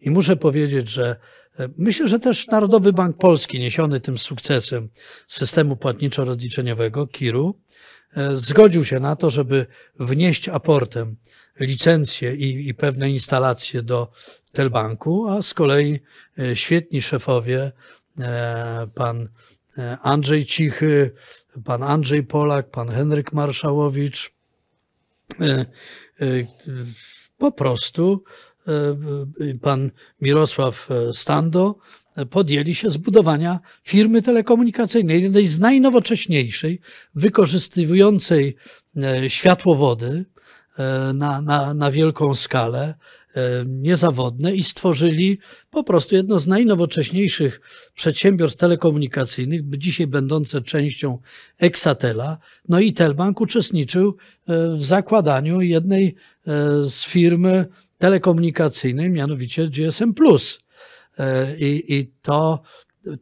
I 0.00 0.10
muszę 0.10 0.36
powiedzieć, 0.36 0.88
że 0.88 1.16
e, 1.58 1.68
myślę, 1.78 2.08
że 2.08 2.18
też 2.18 2.46
Narodowy 2.46 2.92
Bank 2.92 3.18
Polski, 3.18 3.58
niesiony 3.58 4.00
tym 4.00 4.18
sukcesem 4.18 4.88
systemu 5.26 5.76
płatniczo-rozliczeniowego, 5.76 7.06
KIR-u, 7.06 7.60
e, 8.16 8.36
zgodził 8.36 8.84
się 8.84 9.00
na 9.00 9.16
to, 9.16 9.30
żeby 9.30 9.66
wnieść 10.00 10.48
aportem 10.48 11.16
licencje 11.60 12.34
i, 12.34 12.68
i 12.68 12.74
pewne 12.74 13.10
instalacje 13.10 13.82
do 13.82 14.12
Telbanku, 14.52 15.28
a 15.28 15.42
z 15.42 15.54
kolei 15.54 16.00
e, 16.38 16.56
świetni 16.56 17.02
szefowie, 17.02 17.72
pan 18.94 19.28
Andrzej 20.02 20.46
Cichy, 20.46 21.10
pan 21.64 21.82
Andrzej 21.82 22.22
Polak, 22.22 22.70
pan 22.70 22.88
Henryk 22.88 23.32
Marszałowicz, 23.32 24.32
po 27.38 27.52
prostu 27.52 28.24
pan 29.62 29.90
Mirosław 30.20 30.88
Stando 31.12 31.78
podjęli 32.30 32.74
się 32.74 32.90
zbudowania 32.90 33.60
firmy 33.82 34.22
telekomunikacyjnej, 34.22 35.22
jednej 35.22 35.46
z 35.46 35.60
najnowocześniejszej, 35.60 36.80
wykorzystującej 37.14 38.56
światłowody 39.28 40.24
na, 41.14 41.40
na, 41.40 41.74
na 41.74 41.90
wielką 41.90 42.34
skalę, 42.34 42.94
E, 43.27 43.27
niezawodne 43.66 44.54
i 44.54 44.64
stworzyli 44.64 45.38
po 45.70 45.84
prostu 45.84 46.14
jedno 46.14 46.38
z 46.38 46.46
najnowocześniejszych 46.46 47.60
przedsiębiorstw 47.94 48.60
telekomunikacyjnych, 48.60 49.60
dzisiaj 49.78 50.06
będące 50.06 50.62
częścią 50.62 51.18
Exatela. 51.58 52.38
No 52.68 52.80
i 52.80 52.92
Telbank 52.92 53.40
uczestniczył 53.40 54.16
e, 54.46 54.76
w 54.76 54.84
zakładaniu 54.84 55.60
jednej 55.60 56.06
e, 56.06 56.52
z 56.90 57.04
firm 57.04 57.46
telekomunikacyjnej, 57.98 59.10
mianowicie 59.10 59.68
GSM+. 59.68 60.14
I, 61.58 61.84
i 61.88 62.12
to, 62.22 62.62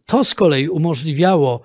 to 0.07 0.25
z 0.25 0.35
kolei 0.35 0.69
umożliwiało 0.69 1.63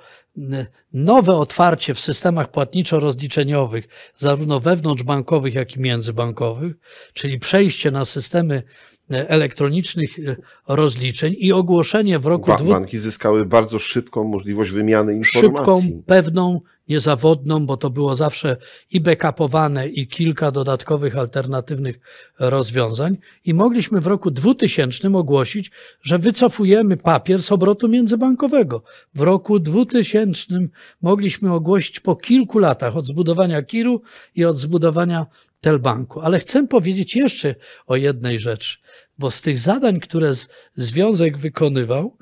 nowe 0.93 1.35
otwarcie 1.35 1.93
w 1.93 1.99
systemach 1.99 2.51
płatniczo-rozliczeniowych, 2.51 3.87
zarówno 4.15 4.59
wewnątrzbankowych, 4.59 5.53
jak 5.53 5.75
i 5.75 5.79
międzybankowych, 5.79 6.73
czyli 7.13 7.39
przejście 7.39 7.91
na 7.91 8.05
systemy 8.05 8.63
e, 9.11 9.29
elektronicznych 9.29 10.19
e, 10.19 10.35
rozliczeń 10.67 11.35
i 11.37 11.51
ogłoszenie 11.51 12.19
w 12.19 12.25
roku... 12.25 12.47
Ba 12.47 12.57
banki 12.57 12.97
zyskały 12.97 13.45
bardzo 13.45 13.79
szybką 13.79 14.23
możliwość 14.23 14.71
wymiany 14.71 15.15
informacji. 15.15 15.89
Szybką, 15.89 16.03
pewną, 16.05 16.61
niezawodną, 16.91 17.65
bo 17.65 17.77
to 17.77 17.89
było 17.89 18.15
zawsze 18.15 18.57
i 18.91 19.01
backupowane, 19.01 19.87
i 19.87 20.07
kilka 20.07 20.51
dodatkowych 20.51 21.17
alternatywnych 21.17 21.99
rozwiązań. 22.39 23.17
I 23.45 23.53
mogliśmy 23.53 24.01
w 24.01 24.07
roku 24.07 24.31
2000 24.31 25.17
ogłosić, 25.17 25.71
że 26.01 26.19
wycofujemy 26.19 26.97
papier 26.97 27.43
z 27.43 27.51
obrotu 27.51 27.87
międzybankowego. 27.87 28.83
W 29.15 29.21
roku 29.21 29.59
2000 29.59 30.67
mogliśmy 31.01 31.53
ogłosić 31.53 31.99
po 31.99 32.15
kilku 32.15 32.59
latach 32.59 32.97
od 32.97 33.05
zbudowania 33.05 33.61
Kiru 33.61 34.01
i 34.35 34.45
od 34.45 34.57
zbudowania 34.57 35.25
Telbanku. 35.61 36.21
Ale 36.21 36.39
chcę 36.39 36.67
powiedzieć 36.67 37.15
jeszcze 37.15 37.55
o 37.87 37.95
jednej 37.95 38.39
rzeczy, 38.39 38.77
bo 39.17 39.31
z 39.31 39.41
tych 39.41 39.59
zadań, 39.59 39.99
które 39.99 40.33
związek 40.75 41.37
wykonywał, 41.37 42.17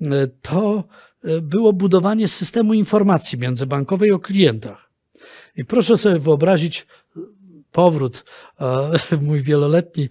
e, 0.00 0.26
to 0.42 0.84
było 1.42 1.72
budowanie 1.72 2.28
systemu 2.28 2.74
informacji 2.74 3.38
międzybankowej 3.38 4.12
o 4.12 4.18
klientach. 4.18 4.90
I 5.56 5.64
proszę 5.64 5.98
sobie 5.98 6.18
wyobrazić 6.18 6.86
powrót 7.72 8.24
e, 8.60 8.90
mój 9.26 9.42
wieloletni 9.42 10.04
e, 10.04 10.08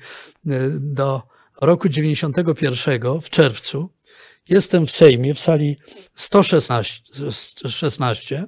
do 0.79 1.21
roku 1.61 1.89
91 1.89 3.21
w 3.21 3.29
czerwcu. 3.29 3.89
Jestem 4.49 4.87
w 4.87 4.91
Sejmie 4.91 5.33
w 5.33 5.39
sali 5.39 5.77
116, 6.15 8.45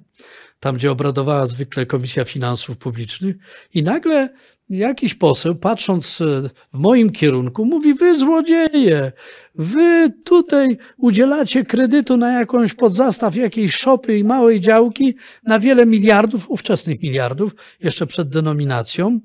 tam 0.60 0.76
gdzie 0.76 0.92
obradowała 0.92 1.48
zwykle 1.48 1.86
Komisja 1.86 2.26
Finansów 2.26 2.78
Publicznych 2.78 3.36
i 3.74 3.84
nagle 3.84 4.30
jakiś 4.78 5.14
poseł, 5.16 5.56
patrząc 5.56 6.22
e, 6.22 6.50
w 6.74 6.78
moim 6.80 7.10
kierunku, 7.10 7.66
mówi: 7.66 7.94
Wy 7.94 8.18
złodzieje, 8.18 9.12
wy 9.56 10.14
tutaj 10.24 10.78
udzielacie 10.98 11.66
kredytu 11.66 12.18
na 12.18 12.32
jakąś 12.34 12.74
podzastaw 12.74 13.36
jakiejś 13.36 13.76
szopy 13.76 14.18
i 14.18 14.24
małej 14.24 14.60
działki 14.60 15.16
na 15.44 15.60
wiele 15.60 15.86
miliardów, 15.86 16.50
ówczesnych 16.50 17.02
miliardów, 17.02 17.56
jeszcze 17.80 18.08
przed 18.08 18.30
denominacją. 18.30 19.20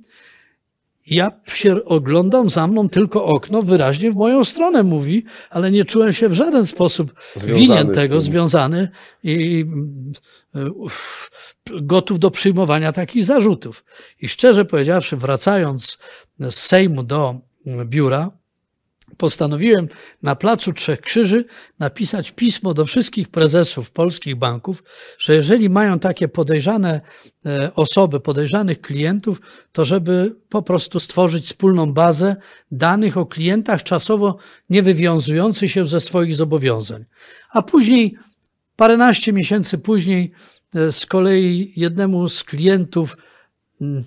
Ja 1.06 1.30
się 1.46 1.84
oglądam 1.84 2.50
za 2.50 2.66
mną 2.66 2.88
tylko 2.88 3.24
okno, 3.24 3.62
wyraźnie 3.62 4.12
w 4.12 4.14
moją 4.16 4.44
stronę 4.44 4.82
mówi, 4.82 5.24
ale 5.50 5.70
nie 5.70 5.84
czułem 5.84 6.12
się 6.12 6.28
w 6.28 6.32
żaden 6.32 6.66
sposób 6.66 7.14
Związany 7.36 7.60
winien 7.60 7.90
tego, 7.90 8.20
związany 8.20 8.88
i 9.22 9.64
y, 10.56 10.70
gotów 11.80 12.18
do 12.18 12.30
przyjmowania 12.30 12.92
takich 12.92 13.24
zarzutów. 13.24 13.84
I 14.20 14.28
szczerze 14.28 14.64
powiedziawszy, 14.64 15.16
wracając 15.16 15.98
z 16.40 16.54
Sejmu 16.54 17.02
do 17.02 17.34
biura, 17.84 18.30
postanowiłem 19.16 19.88
na 20.22 20.36
Placu 20.36 20.72
Trzech 20.72 21.00
Krzyży 21.00 21.44
napisać 21.78 22.32
pismo 22.32 22.74
do 22.74 22.86
wszystkich 22.86 23.28
prezesów 23.28 23.90
polskich 23.90 24.36
banków, 24.36 24.84
że 25.18 25.34
jeżeli 25.34 25.70
mają 25.70 25.98
takie 25.98 26.28
podejrzane 26.28 27.00
e, 27.46 27.74
osoby, 27.74 28.20
podejrzanych 28.20 28.80
klientów, 28.80 29.40
to 29.72 29.84
żeby 29.84 30.36
po 30.48 30.62
prostu 30.62 31.00
stworzyć 31.00 31.44
wspólną 31.44 31.92
bazę 31.92 32.36
danych 32.70 33.16
o 33.16 33.26
klientach 33.26 33.82
czasowo 33.82 34.36
nie 34.70 34.82
wywiązujących 34.82 35.70
się 35.70 35.86
ze 35.86 36.00
swoich 36.00 36.36
zobowiązań. 36.36 37.04
A 37.50 37.62
później, 37.62 38.16
paręnaście 38.76 39.32
miesięcy 39.32 39.78
później, 39.78 40.32
e, 40.74 40.92
z 40.92 41.06
kolei 41.06 41.72
jednemu 41.76 42.28
z 42.28 42.44
klientów 42.44 43.16
mm, 43.80 44.04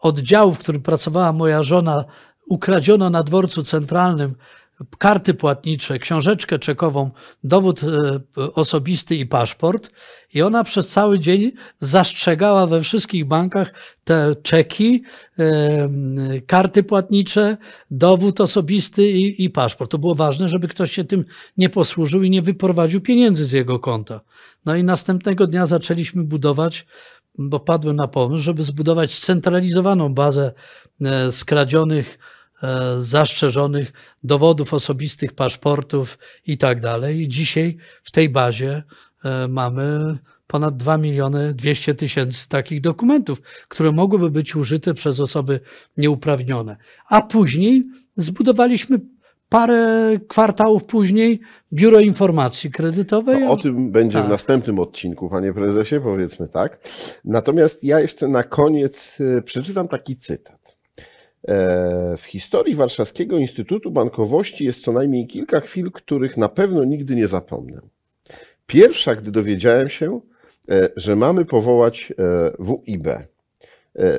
oddziału, 0.00 0.52
w 0.52 0.58
którym 0.58 0.82
pracowała 0.82 1.32
moja 1.32 1.62
żona, 1.62 2.04
ukradziono 2.46 3.10
na 3.10 3.22
dworcu 3.22 3.62
centralnym 3.62 4.34
karty 4.98 5.34
płatnicze, 5.34 5.98
książeczkę 5.98 6.58
czekową, 6.58 7.10
dowód 7.44 7.80
e, 7.82 8.20
osobisty 8.52 9.16
i 9.16 9.26
paszport. 9.26 9.90
I 10.34 10.42
ona 10.42 10.64
przez 10.64 10.88
cały 10.88 11.18
dzień 11.18 11.52
zastrzegała 11.78 12.66
we 12.66 12.82
wszystkich 12.82 13.24
bankach 13.24 13.74
te 14.04 14.36
czeki, 14.42 15.02
e, 15.38 15.88
karty 16.46 16.82
płatnicze, 16.82 17.56
dowód 17.90 18.40
osobisty 18.40 19.10
i, 19.10 19.44
i 19.44 19.50
paszport. 19.50 19.90
To 19.90 19.98
było 19.98 20.14
ważne, 20.14 20.48
żeby 20.48 20.68
ktoś 20.68 20.92
się 20.92 21.04
tym 21.04 21.24
nie 21.56 21.68
posłużył 21.68 22.22
i 22.22 22.30
nie 22.30 22.42
wyprowadził 22.42 23.00
pieniędzy 23.00 23.44
z 23.44 23.52
jego 23.52 23.78
konta. 23.78 24.20
No 24.64 24.76
i 24.76 24.84
następnego 24.84 25.46
dnia 25.46 25.66
zaczęliśmy 25.66 26.24
budować 26.24 26.86
bo 27.38 27.60
padłem 27.60 27.96
na 27.96 28.08
pomysł, 28.08 28.44
żeby 28.44 28.62
zbudować 28.62 29.14
scentralizowaną 29.14 30.14
bazę 30.14 30.52
e, 31.00 31.32
skradzionych, 31.32 32.18
e, 32.62 32.94
zastrzeżonych 32.98 33.92
dowodów 34.24 34.74
osobistych, 34.74 35.32
paszportów 35.32 36.18
i 36.46 36.58
tak 36.58 36.80
dalej. 36.80 37.20
I 37.20 37.28
dzisiaj 37.28 37.76
w 38.02 38.10
tej 38.10 38.28
bazie 38.28 38.82
e, 39.24 39.48
mamy 39.48 40.18
ponad 40.46 40.76
2 40.76 40.98
miliony 40.98 41.54
200 41.54 41.94
tysięcy 41.94 42.48
takich 42.48 42.80
dokumentów, 42.80 43.42
które 43.68 43.92
mogłyby 43.92 44.30
być 44.30 44.56
użyte 44.56 44.94
przez 44.94 45.20
osoby 45.20 45.60
nieuprawnione. 45.96 46.76
A 47.08 47.22
później 47.22 47.84
zbudowaliśmy 48.16 49.00
parę 49.48 50.12
kwartałów 50.28 50.84
później 50.84 51.40
Biuro 51.72 52.00
Informacji 52.00 52.70
Kredytowej. 52.70 53.40
To 53.40 53.50
o 53.50 53.56
tym 53.56 53.90
będzie 53.92 54.18
Tak. 54.18 54.26
w 54.26 54.30
następnym 54.30 54.78
odcinku, 54.78 55.28
panie 55.30 55.52
prezesie, 55.52 56.00
powiedzmy 56.02 56.48
tak. 56.48 56.78
Natomiast 57.24 57.84
ja 57.84 58.00
jeszcze 58.00 58.28
na 58.28 58.42
koniec 58.42 59.18
e, 59.38 59.42
przeczytam 59.42 59.88
taki 59.88 60.16
cytat. 60.16 60.76
E, 61.48 62.16
W 62.16 62.24
historii 62.24 62.74
Warszawskiego 62.74 63.36
Instytutu 63.38 63.90
Bankowości 63.90 64.64
jest 64.64 64.82
co 64.84 64.92
najmniej 64.92 65.26
kilka 65.26 65.60
chwil, 65.60 65.90
których 65.92 66.36
na 66.36 66.48
pewno 66.48 66.84
nigdy 66.84 67.16
nie 67.16 67.28
zapomnę. 67.28 67.80
Pierwsza, 68.66 69.14
gdy 69.14 69.30
dowiedziałem 69.30 69.88
się, 69.88 70.20
e, 70.70 70.88
że 70.96 71.16
mamy 71.16 71.44
powołać 71.44 72.12
WIB 72.58 73.06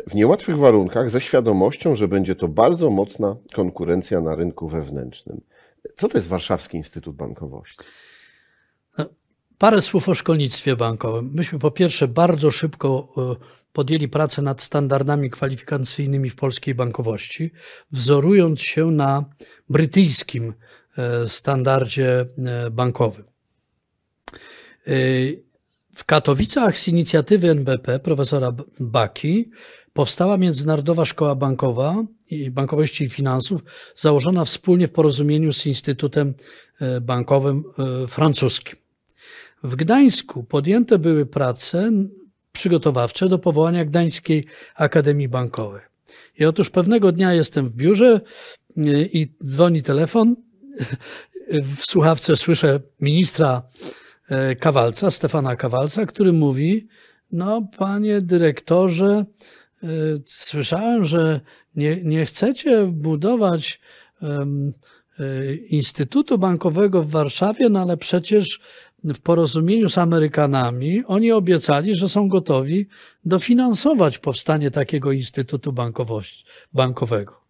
w 0.07 0.15
niełatwych 0.15 0.57
warunkach, 0.57 1.09
ze 1.09 1.21
świadomością, 1.21 1.95
że 1.95 2.07
będzie 2.07 2.35
to 2.35 2.47
bardzo 2.47 2.89
mocna 2.89 3.35
konkurencja 3.53 4.21
na 4.21 4.35
rynku 4.35 4.69
wewnętrznym. 4.69 5.41
Co 5.95 6.07
to 6.07 6.17
jest 6.17 6.27
Warszawski 6.27 6.77
Instytut 6.77 7.15
Bankowości? 7.15 7.77
Parę 9.57 9.81
słów 9.81 10.09
o 10.09 10.15
szkolnictwie 10.15 10.75
bankowym. 10.75 11.31
Myśmy 11.33 11.59
po 11.59 11.71
pierwsze 11.71 12.07
bardzo 12.07 12.51
szybko 12.51 13.13
e, 13.17 13.35
podjęli 13.73 14.07
pracę 14.07 14.41
nad 14.41 14.61
standardami 14.61 15.29
kwalifikacyjnymi 15.29 16.29
w 16.29 16.35
polskiej 16.35 16.75
bankowości, 16.75 17.51
wzorując 17.91 18.61
się 18.61 18.91
na 18.91 19.25
brytyjskim 19.69 20.53
e, 20.97 21.29
standardzie 21.29 22.25
e, 22.37 22.69
bankowym. 22.71 23.25
E, 25.97 25.99
W 25.99 26.05
Katowicach 26.05 26.77
z 26.77 26.87
inicjatywy 26.87 27.49
NBP 27.49 27.99
profesora 27.99 28.53
Baki 28.79 29.49
powstała 29.93 30.37
Międzynarodowa 30.37 31.05
Szkoła 31.05 31.35
Bankowa 31.35 32.03
i 32.29 32.51
Bankowości 32.51 33.03
i 33.03 33.09
Finansów, 33.09 33.61
założona 33.95 34.45
wspólnie 34.45 34.87
w 34.87 34.91
porozumieniu 34.91 35.53
z 35.53 35.65
Instytutem 35.65 36.33
e, 36.81 37.01
Bankowym 37.01 37.63
e, 38.03 38.07
Francuskim. 38.07 38.75
W 39.63 39.75
Gdańsku 39.75 40.43
podjęte 40.43 40.99
były 40.99 41.25
prace 41.25 41.91
przygotowawcze 42.51 43.29
do 43.29 43.39
powołania 43.39 43.85
Gdańskiej 43.85 44.45
Akademii 44.75 45.27
Bankowej. 45.27 45.81
I 46.39 46.45
otóż 46.45 46.69
pewnego 46.69 47.11
dnia 47.11 47.33
jestem 47.33 47.69
w 47.69 47.75
biurze 47.75 48.21
y, 48.77 49.09
i 49.13 49.27
dzwoni 49.43 49.83
telefon. 49.83 50.35
W 51.77 51.85
słuchawce 51.85 52.35
słyszę 52.35 52.79
ministra 52.99 53.61
e, 53.61 54.06
Kawalca, 54.59 55.11
Stefana 55.11 55.55
Kawalca, 55.55 56.05
który 56.05 56.33
mówi: 56.33 56.87
No, 57.31 57.67
panie 57.77 58.21
dyrektorze, 58.21 59.25
e, 59.83 59.87
słyszałem, 60.25 61.05
że 61.05 61.41
nie, 61.75 62.03
nie 62.03 62.25
chcecie 62.25 62.85
budować 62.85 63.79
e, 64.21 65.55
Instytutu 65.55 66.37
Bankowego 66.37 67.03
w 67.03 67.09
Warszawie, 67.09 67.69
no 67.69 67.81
ale 67.81 67.97
przecież 67.97 68.59
w 69.03 69.19
porozumieniu 69.19 69.89
z 69.89 69.97
Amerykanami 69.97 71.03
oni 71.05 71.31
obiecali, 71.31 71.97
że 71.97 72.09
są 72.09 72.27
gotowi 72.27 72.87
dofinansować 73.25 74.19
powstanie 74.19 74.71
takiego 74.71 75.11
Instytutu 75.11 75.73
Bankowości, 75.73 76.45
Bankowego. 76.73 77.41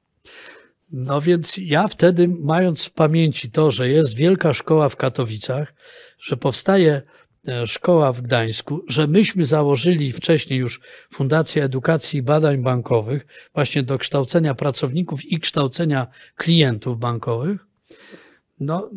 No 0.91 1.21
więc 1.21 1.57
ja 1.57 1.87
wtedy, 1.87 2.27
mając 2.27 2.85
w 2.85 2.91
pamięci 2.91 3.51
to, 3.51 3.71
że 3.71 3.89
jest 3.89 4.15
wielka 4.15 4.53
szkoła 4.53 4.89
w 4.89 4.95
Katowicach, 4.95 5.73
że 6.19 6.37
powstaje 6.37 7.01
e, 7.47 7.67
szkoła 7.67 8.13
w 8.13 8.21
Gdańsku, 8.21 8.81
że 8.87 9.07
myśmy 9.07 9.45
założyli 9.45 10.11
wcześniej 10.11 10.59
już 10.59 10.81
Fundację 11.13 11.63
Edukacji 11.63 12.19
i 12.19 12.23
Badań 12.23 12.63
Bankowych, 12.63 13.27
właśnie 13.53 13.83
do 13.83 13.97
kształcenia 13.97 14.55
pracowników 14.55 15.25
i 15.25 15.39
kształcenia 15.39 16.07
klientów 16.35 16.99
bankowych, 16.99 17.65
no 18.59 18.89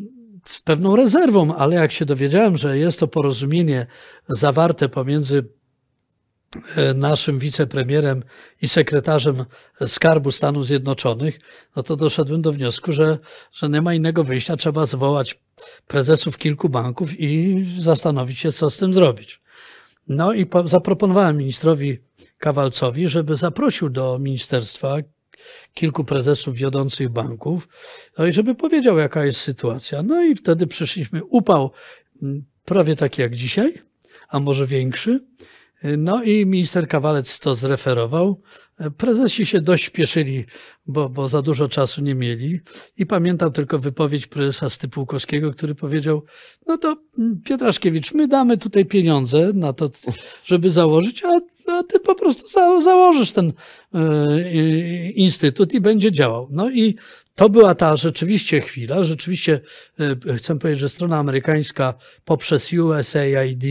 z 0.44 0.60
pewną 0.60 0.96
rezerwą, 0.96 1.54
ale 1.54 1.76
jak 1.76 1.92
się 1.92 2.04
dowiedziałem, 2.04 2.56
że 2.56 2.78
jest 2.78 3.00
to 3.00 3.08
porozumienie 3.08 3.86
zawarte 4.28 4.88
pomiędzy 4.88 5.44
naszym 6.94 7.38
wicepremierem 7.38 8.22
i 8.62 8.68
sekretarzem 8.68 9.44
Skarbu 9.86 10.32
Stanów 10.32 10.66
Zjednoczonych, 10.66 11.40
no 11.76 11.82
to 11.82 11.96
doszedłem 11.96 12.42
do 12.42 12.52
wniosku, 12.52 12.92
że, 12.92 13.18
że 13.52 13.68
nie 13.68 13.82
ma 13.82 13.94
innego 13.94 14.24
wyjścia, 14.24 14.56
trzeba 14.56 14.86
zwołać 14.86 15.40
prezesów 15.86 16.38
kilku 16.38 16.68
banków 16.68 17.20
i 17.20 17.64
zastanowić 17.80 18.38
się, 18.38 18.52
co 18.52 18.70
z 18.70 18.76
tym 18.76 18.92
zrobić. 18.92 19.40
No 20.08 20.32
i 20.32 20.46
po, 20.46 20.66
zaproponowałem 20.66 21.36
ministrowi 21.36 21.98
Kawalcowi, 22.38 23.08
żeby 23.08 23.36
zaprosił 23.36 23.88
do 23.88 24.18
ministerstwa 24.18 24.96
kilku 25.74 26.04
prezesów 26.04 26.56
wiodących 26.56 27.08
banków, 27.08 27.68
no 28.18 28.26
i 28.26 28.32
żeby 28.32 28.54
powiedział, 28.54 28.98
jaka 28.98 29.24
jest 29.24 29.40
sytuacja. 29.40 30.02
No 30.02 30.22
i 30.22 30.34
wtedy 30.34 30.66
przyszliśmy, 30.66 31.24
upał 31.24 31.70
m, 32.22 32.44
prawie 32.64 32.96
taki 32.96 33.22
jak 33.22 33.34
dzisiaj, 33.34 33.74
a 34.28 34.40
może 34.40 34.66
większy. 34.66 35.20
No 35.82 36.22
i 36.22 36.46
minister 36.46 36.88
Kawalec 36.88 37.38
to 37.38 37.54
zreferował. 37.54 38.42
Prezesi 38.96 39.46
się 39.46 39.60
dość 39.60 39.84
śpieszyli, 39.84 40.44
bo, 40.86 41.08
bo 41.08 41.28
za 41.28 41.42
dużo 41.42 41.68
czasu 41.68 42.02
nie 42.02 42.14
mieli. 42.14 42.60
I 42.96 43.06
pamiętam 43.06 43.52
tylko 43.52 43.78
wypowiedź 43.78 44.26
prezesa 44.26 44.70
Stypułkowskiego, 44.70 45.52
który 45.52 45.74
powiedział, 45.74 46.24
no 46.66 46.78
to 46.78 46.96
mm, 47.18 47.40
Pietraszkiewicz, 47.44 48.12
my 48.12 48.28
damy 48.28 48.58
tutaj 48.58 48.86
pieniądze 48.86 49.52
na 49.54 49.72
to, 49.72 49.90
żeby 50.44 50.70
założyć, 50.70 51.24
a, 51.24 51.40
a 51.72 51.82
ty 51.82 52.00
po 52.00 52.14
prostu 52.14 52.48
za, 52.48 52.80
założysz 52.80 53.32
ten 53.32 53.52
e, 53.94 55.10
instytut 55.10 55.74
i 55.74 55.80
będzie 55.80 56.12
działał. 56.12 56.48
No 56.50 56.70
i 56.70 56.96
to 57.34 57.48
była 57.48 57.74
ta 57.74 57.96
rzeczywiście 57.96 58.60
chwila. 58.60 59.04
Rzeczywiście 59.04 59.60
e, 60.28 60.36
chcę 60.36 60.58
powiedzieć, 60.58 60.80
że 60.80 60.88
strona 60.88 61.18
amerykańska 61.18 61.94
poprzez 62.24 62.72
USAID 62.72 63.64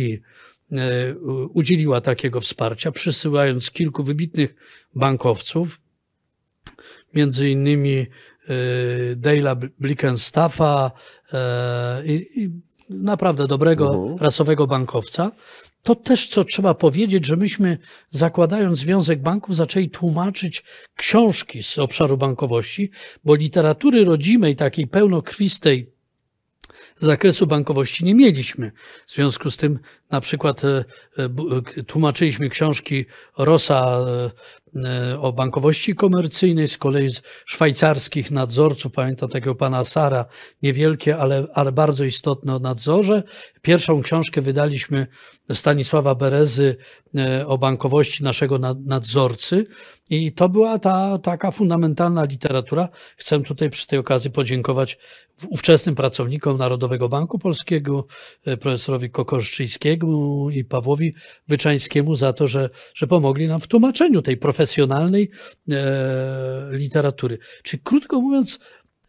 udzieliła 1.53 2.01
takiego 2.01 2.41
wsparcia, 2.41 2.91
przysyłając 2.91 3.71
kilku 3.71 4.03
wybitnych 4.03 4.55
bankowców, 4.95 5.81
między 7.13 7.49
innymi 7.49 7.97
e, 7.97 8.05
Dale'a 9.15 9.69
Blickenstaffa 9.79 10.91
e, 11.33 12.05
i, 12.05 12.43
i 12.43 12.49
naprawdę 12.89 13.47
dobrego, 13.47 13.87
Mhm. 13.93 14.17
rasowego 14.17 14.67
bankowca. 14.67 15.31
To 15.83 15.95
też, 15.95 16.27
co 16.29 16.43
trzeba 16.43 16.73
powiedzieć, 16.73 17.25
że 17.25 17.35
myśmy 17.35 17.77
zakładając 18.09 18.79
Związek 18.79 19.21
Banków 19.21 19.55
zaczęli 19.55 19.89
tłumaczyć 19.89 20.63
książki 20.95 21.63
z 21.63 21.79
obszaru 21.79 22.17
bankowości, 22.17 22.91
bo 23.23 23.35
literatury 23.35 24.05
rodzimej, 24.05 24.55
takiej 24.55 24.87
pełnokrwistej 24.87 25.91
zakresu 26.99 27.47
bankowości 27.47 28.05
nie 28.05 28.15
mieliśmy. 28.15 28.71
W 29.07 29.11
związku 29.11 29.51
z 29.51 29.57
tym 29.57 29.79
na 30.11 30.21
przykład 30.21 30.65
e, 30.65 30.67
e, 30.67 30.83
e, 31.77 31.83
tłumaczyliśmy 31.83 32.49
książki 32.49 33.05
Rosa 33.37 34.05
o 35.21 35.33
bankowości 35.33 35.95
komercyjnej, 35.95 36.67
z 36.67 36.77
kolei 36.77 37.13
z 37.13 37.21
szwajcarskich 37.45 38.31
nadzorców, 38.31 38.91
pamiętam 38.91 39.29
takiego 39.29 39.55
pana 39.55 39.83
Sara, 39.83 40.25
niewielkie, 40.61 41.17
ale, 41.17 41.47
ale 41.53 41.71
bardzo 41.71 42.03
istotne 42.03 42.55
o 42.55 42.59
nadzorze. 42.59 43.23
Pierwszą 43.61 44.01
książkę 44.01 44.41
wydaliśmy 44.41 45.07
Stanisława 45.53 46.15
Berezy 46.15 46.77
e, 47.15 47.47
o 47.47 47.57
bankowości 47.57 48.23
naszego 48.23 48.57
na- 48.57 48.75
nadzorcy 48.85 49.65
i 50.09 50.31
to 50.31 50.49
była 50.49 50.79
ta 50.79 51.17
taka 51.17 51.51
fundamentalna 51.51 52.23
literatura. 52.23 52.89
Chcę 53.17 53.43
tutaj 53.43 53.69
przy 53.69 53.87
tej 53.87 53.99
okazji 53.99 54.31
podziękować 54.31 54.97
ówczesnym 55.49 55.95
pracownikom 55.95 56.57
Narodowego 56.57 57.09
Banku 57.09 57.39
Polskiego, 57.39 58.07
e, 58.45 58.57
profesorowi 58.57 59.09
Kokoszczyńskiemu 59.09 60.49
i 60.49 60.65
Pawłowi 60.65 61.13
Wyczańskiemu 61.47 62.15
za 62.15 62.33
to, 62.33 62.47
że, 62.47 62.69
że 62.95 63.07
pomogli 63.07 63.47
nam 63.47 63.61
w 63.61 63.67
tłumaczeniu 63.67 64.21
tej 64.21 64.37
profesjonalnej 64.63 65.29
e, 65.71 65.75
literatury. 66.71 67.37
Czyli 67.63 67.81
krótko 67.83 68.21
mówiąc, 68.21 68.59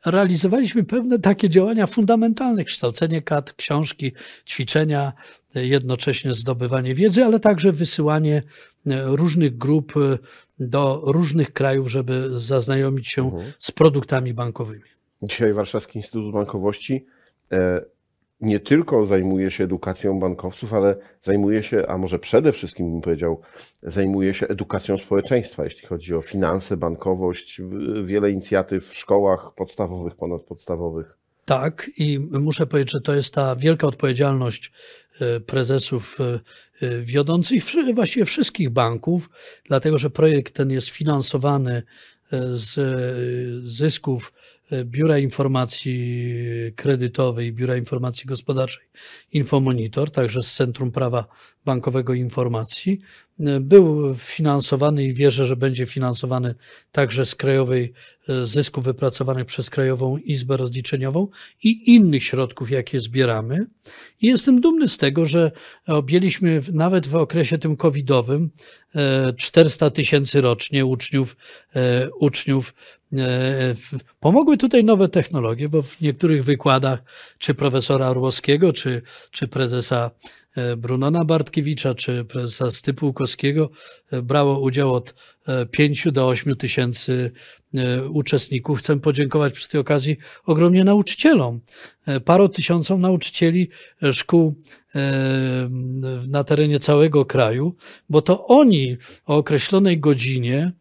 realizowaliśmy 0.07 0.85
pewne 0.85 1.19
takie 1.19 1.49
działania 1.49 1.87
fundamentalne, 1.87 2.65
kształcenie 2.65 3.23
kat, 3.23 3.53
książki, 3.53 4.13
ćwiczenia, 4.47 5.13
jednocześnie 5.55 6.35
zdobywanie 6.35 6.95
wiedzy, 6.95 7.25
ale 7.25 7.41
także 7.41 7.73
wysyłanie 7.73 8.43
e, 8.87 9.03
różnych 9.05 9.59
grup 9.59 9.95
e, 9.97 10.19
do 10.59 11.03
różnych 11.07 11.53
krajów, 11.53 11.91
żeby 11.91 12.31
zaznajomić 12.41 13.09
się 13.09 13.25
Mhm. 13.25 13.53
z 13.59 13.71
produktami 13.71 14.35
bankowymi. 14.35 14.91
Dzisiaj 15.23 15.53
Warszawski 15.53 15.99
Instytut 15.99 16.33
Bankowości 16.33 17.07
nie 18.41 18.61
tylko 18.61 19.07
zajmuje 19.07 19.51
się 19.51 19.65
edukacją 19.65 20.21
bankowców, 20.21 20.75
ale 20.75 20.97
zajmuje 21.23 21.63
się, 21.63 21.87
a 21.89 21.99
może 21.99 22.19
przede 22.19 22.53
wszystkim 22.53 22.91
bym 22.91 23.01
powiedział, 23.01 23.41
zajmuje 23.83 24.35
się 24.35 24.49
edukacją 24.49 24.99
społeczeństwa, 24.99 25.65
jeśli 25.65 25.89
chodzi 25.89 26.15
o 26.15 26.23
finanse, 26.23 26.77
bankowość, 26.77 27.61
wiele 28.05 28.31
inicjatyw 28.31 28.87
w 28.87 28.97
szkołach 28.97 29.55
podstawowych, 29.57 30.17
ponadpodstawowych. 30.17 31.21
Tak, 31.45 31.91
i 31.97 32.19
muszę 32.19 32.67
powiedzieć, 32.67 32.93
że 32.93 33.01
to 33.01 33.15
jest 33.15 33.35
ta 33.35 33.57
wielka 33.57 33.87
odpowiedzialność 33.87 34.73
e, 35.21 35.41
prezesów 35.41 36.19
e, 36.21 36.41
e, 36.87 37.01
wiodących 37.01 37.65
właściwie 37.95 38.25
wszystkich 38.25 38.71
banków, 38.71 39.31
dlatego 39.65 39.99
że 39.99 40.11
projekt 40.11 40.55
ten 40.55 40.71
jest 40.71 40.89
finansowany 40.89 41.83
z 42.53 42.75
zysków 43.71 44.33
Biura 44.85 45.19
Informacji 45.19 46.25
Kredytowej, 46.77 47.53
Biura 47.53 47.77
Informacji 47.77 48.27
Gospodarczej 48.27 48.85
Infomonitor, 49.33 50.11
także 50.11 50.43
z 50.43 50.55
Centrum 50.55 50.93
Prawa 50.93 51.27
Bankowego 51.65 52.15
Informacji. 52.15 53.01
E, 53.41 53.61
Był 53.61 54.15
finansowany 54.15 55.05
i 55.05 55.15
wierzę, 55.15 55.47
że 55.47 55.57
będzie 55.57 55.87
finansowany 55.87 56.55
także 56.93 57.27
z 57.27 57.35
krajowej 57.35 57.93
e, 58.29 58.45
zysków 58.45 58.85
wypracowanych 58.85 59.47
przez 59.47 59.71
Krajową 59.71 60.17
Izbę 60.17 60.57
Rozliczeniową 60.57 61.29
i 61.63 61.95
innych 61.95 62.25
środków, 62.25 62.71
jakie 62.71 63.01
zbieramy. 63.01 63.67
I 64.21 64.27
jestem 64.27 64.61
dumny 64.61 64.89
z 64.89 64.97
tego, 64.97 65.27
że 65.27 65.53
objęliśmy 65.87 66.61
nawet 66.73 67.07
w 67.07 67.17
okresie 67.17 67.59
tym 67.59 67.77
covidowym 67.77 68.51
e, 68.95 69.33
400 69.33 69.91
tysięcy 69.91 70.41
rocznie 70.41 70.87
uczniów, 70.87 71.37
e, 71.77 72.11
uczniów. 72.11 72.75
E, 73.13 73.75
Pomogły 74.21 74.57
tutaj 74.57 74.85
nowe 74.85 75.09
technologie, 75.09 75.69
bo 75.69 75.83
w 75.83 76.01
niektórych 76.01 76.45
wykładach, 76.45 77.03
czy 77.39 77.55
profesora 77.55 78.09
Orłowskiego, 78.09 78.73
czy, 78.73 79.03
czy 79.31 79.49
prezesa 79.49 80.11
e, 80.57 80.77
Brunona 80.77 81.25
Bartkiewicza, 81.25 81.95
czy 81.95 82.25
prezesa 82.25 82.71
Stypu 82.71 83.07
Łukowskiego 83.07 83.71
e, 84.11 84.23
brało 84.23 84.61
udział 84.61 84.95
od 84.95 85.15
5 85.71 86.07
do 86.13 86.29
8 86.29 86.57
tysięcy 86.57 87.33
uczestników. 88.11 88.79
Chcę 88.79 89.01
podziękować 89.01 89.55
przy 89.55 89.69
tej 89.69 89.81
okazji 89.81 90.17
ogromnie 90.47 90.85
nauczycielom, 90.85 91.61
e, 92.07 92.21
parotysiącom 92.21 93.01
nauczycieli 93.01 93.69
szkół 94.13 94.55
na 96.29 96.45
terenie 96.45 96.81
całego 96.81 97.25
kraju, 97.25 97.77
bo 98.09 98.23
to 98.23 98.47
oni 98.47 98.97
o 99.27 99.37
określonej 99.37 100.01
godzinie, 100.01 100.73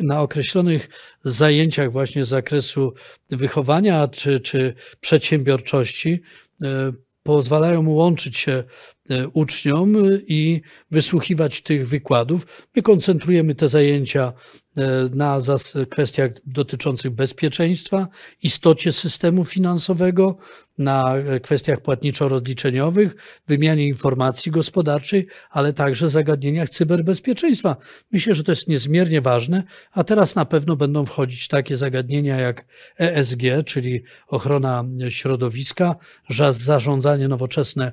na 0.00 0.20
określonych 0.22 0.88
zajęciach 1.24 1.92
właśnie 1.92 2.24
z 2.24 2.28
zakresu 2.28 2.94
wychowania 3.30 4.08
czy, 4.08 4.40
czy 4.40 4.74
przedsiębiorczości 5.00 6.22
e, 6.62 6.92
pozwalają 7.22 7.88
łączyć 7.88 8.36
się 8.36 8.64
e, 9.10 9.28
uczniom 9.28 9.96
i 10.26 10.62
wysłuchiwać 10.90 11.62
tych 11.62 11.88
wykładów. 11.88 12.46
My 12.76 12.82
koncentrujemy 12.82 13.54
te 13.54 13.68
zajęcia 13.68 14.32
e, 14.32 14.65
na 15.14 15.40
zas- 15.40 15.86
kwestiach 15.90 16.30
dotyczących 16.46 17.10
bezpieczeństwa, 17.10 18.08
istocie 18.42 18.92
systemu 18.92 19.44
finansowego, 19.44 20.38
na 20.78 21.16
e, 21.16 21.40
kwestiach 21.40 21.80
płatniczo-rozliczeniowych, 21.80 23.16
wymianie 23.48 23.86
informacji 23.88 24.52
gospodarczej, 24.52 25.26
ale 25.50 25.72
także 25.72 26.08
zagadnieniach 26.08 26.68
cyberbezpieczeństwa. 26.68 27.76
Myślę, 28.12 28.34
że 28.34 28.44
to 28.44 28.52
jest 28.52 28.68
niezmiernie 28.68 29.20
ważne, 29.20 29.62
a 29.92 30.04
teraz 30.04 30.34
na 30.34 30.44
pewno 30.44 30.76
będą 30.76 31.06
wchodzić 31.06 31.48
takie 31.48 31.76
zagadnienia 31.76 32.36
jak 32.36 32.66
ESG, 33.00 33.42
czyli 33.66 34.02
ochrona 34.28 34.84
środowiska, 35.08 35.96
za- 36.30 36.52
zarządzanie 36.52 37.28
nowoczesne 37.28 37.86
e, 37.86 37.92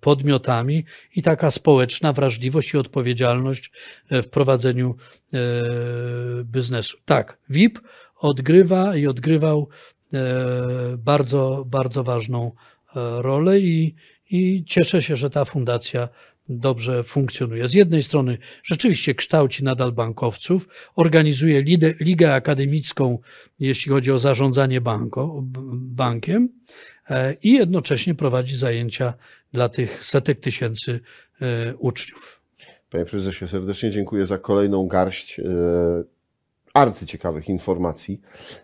podmiotami 0.00 0.84
i 1.16 1.22
taka 1.22 1.50
społeczna 1.50 2.12
wrażliwość 2.12 2.74
i 2.74 2.78
odpowiedzialność 2.78 3.70
e, 4.10 4.22
w 4.22 4.28
prowadzeniu 4.28 4.96
e, 5.34 5.38
biznesu. 6.44 6.96
Tak, 7.04 7.38
VIP 7.50 7.80
odgrywa 8.16 8.96
i 8.96 9.06
odgrywał 9.06 9.68
e, 10.14 10.18
bardzo, 10.98 11.64
bardzo 11.66 12.04
ważną 12.04 12.52
e, 12.96 13.22
rolę 13.22 13.60
i, 13.60 13.94
i 14.30 14.64
cieszę 14.66 15.02
się, 15.02 15.16
że 15.16 15.30
ta 15.30 15.44
fundacja 15.44 16.08
dobrze 16.48 17.04
funkcjonuje. 17.04 17.68
Z 17.68 17.74
jednej 17.74 18.02
strony 18.02 18.38
rzeczywiście 18.64 19.14
kształci 19.14 19.64
nadal 19.64 19.92
bankowców, 19.92 20.68
organizuje 20.96 21.62
ligę 22.00 22.34
akademicką, 22.34 23.18
jeśli 23.60 23.92
chodzi 23.92 24.12
o 24.12 24.18
zarządzanie 24.18 24.80
banko, 24.80 25.42
bankiem 25.72 26.48
e, 26.48 26.91
i 27.42 27.52
jednocześnie 27.52 28.14
prowadzi 28.14 28.56
zajęcia 28.56 29.14
dla 29.52 29.68
tych 29.68 30.04
setek 30.04 30.40
tysięcy 30.40 31.00
e, 31.40 31.76
uczniów. 31.76 32.42
Panie 32.90 33.04
prezesie, 33.04 33.48
serdecznie 33.48 33.90
dziękuję 33.90 34.26
za 34.26 34.38
kolejną 34.38 34.86
garść 34.86 35.40
e, 35.40 35.44
arcyciekawych 36.74 37.48
informacji. 37.48 38.20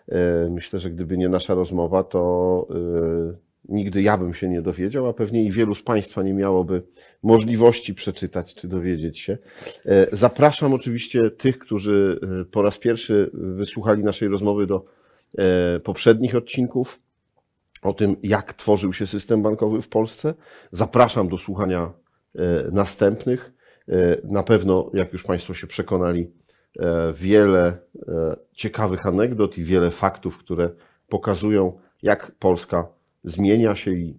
E, 0.09 0.49
Myślę, 0.51 0.81
że 0.81 0.91
gdyby 0.91 1.17
nie 1.19 1.29
nasza 1.29 1.55
rozmowa, 1.55 2.05
to 2.05 2.67
e, 2.71 3.49
nigdy 3.69 4.03
ja 4.03 4.19
bym 4.19 4.35
się 4.35 4.49
nie 4.49 4.63
dowiedział, 4.63 5.07
a 5.07 5.13
pewnie 5.13 5.45
i 5.45 5.53
wielu 5.53 5.75
z 5.75 5.83
Państwa 5.83 6.23
nie 6.23 6.35
miałoby 6.35 6.83
możliwości 7.23 7.95
przeczytać 7.95 8.55
czy 8.55 8.69
dowiedzieć 8.69 9.19
się. 9.21 9.39
E, 9.87 10.07
Zapraszam 10.17 10.75
oczywiście 10.75 11.31
tych, 11.31 11.59
którzy 11.59 12.21
e, 12.41 12.45
po 12.45 12.63
raz 12.63 12.79
pierwszy 12.79 13.31
wysłuchali 13.33 14.05
naszej 14.05 14.29
rozmowy 14.29 14.67
do 14.67 14.85
e, 15.39 15.81
poprzednich 15.81 16.35
odcinków 16.35 17.01
o 17.83 17.93
tym, 17.93 18.17
jak 18.23 18.55
tworzył 18.55 18.93
się 18.93 19.07
system 19.07 19.43
bankowy 19.43 19.83
w 19.83 19.89
Polsce. 19.89 20.35
Zapraszam 20.73 21.29
do 21.29 21.39
słuchania 21.39 21.93
e, 22.35 22.41
następnych. 22.73 23.53
E, 23.89 24.17
Na 24.25 24.43
pewno, 24.43 24.91
jak 24.95 25.13
już 25.13 25.23
Państwo 25.23 25.55
się 25.55 25.67
przekonali, 25.67 26.31
e, 26.79 27.13
wiele 27.13 27.79
ciekawych 28.53 29.07
anegdot 29.07 29.59
i 29.59 29.65
wiele 29.65 29.91
faktów, 29.91 30.39
które 30.39 30.71
pokazują, 31.09 31.81
jak 32.03 32.33
Polska 32.39 32.89
zmienia 33.25 33.77
się 33.77 33.93
i 33.93 34.19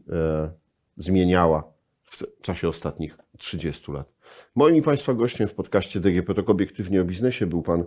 zmieniała 0.98 1.74
w 2.04 2.42
czasie 2.42 2.70
ostatnich 2.70 3.18
30 3.38 3.92
lat. 3.92 4.14
Moim 4.56 4.76
i 4.76 4.82
Państwa 4.82 5.14
gościem 5.14 5.48
w 5.48 5.54
podcaście 5.54 6.00
DGP 6.00 6.34
Tok 6.34 6.50
Obiektywnie 6.50 7.02
o 7.02 7.06
Biznesie 7.06 7.48
był 7.48 7.62
Pan 7.62 7.84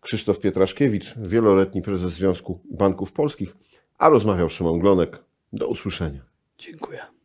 Krzysztof 0.00 0.40
Pietraszkiewicz, 0.40 1.18
wieloletni 1.18 1.82
prezes 1.82 2.12
Związku 2.12 2.60
Banków 2.70 3.12
Polskich, 3.12 3.56
a 4.00 4.08
rozmawiał 4.08 4.50
Szymon 4.50 4.78
Glonek. 4.78 5.18
Do 5.52 5.68
usłyszenia. 5.68 6.20
Dziękuję. 6.58 7.19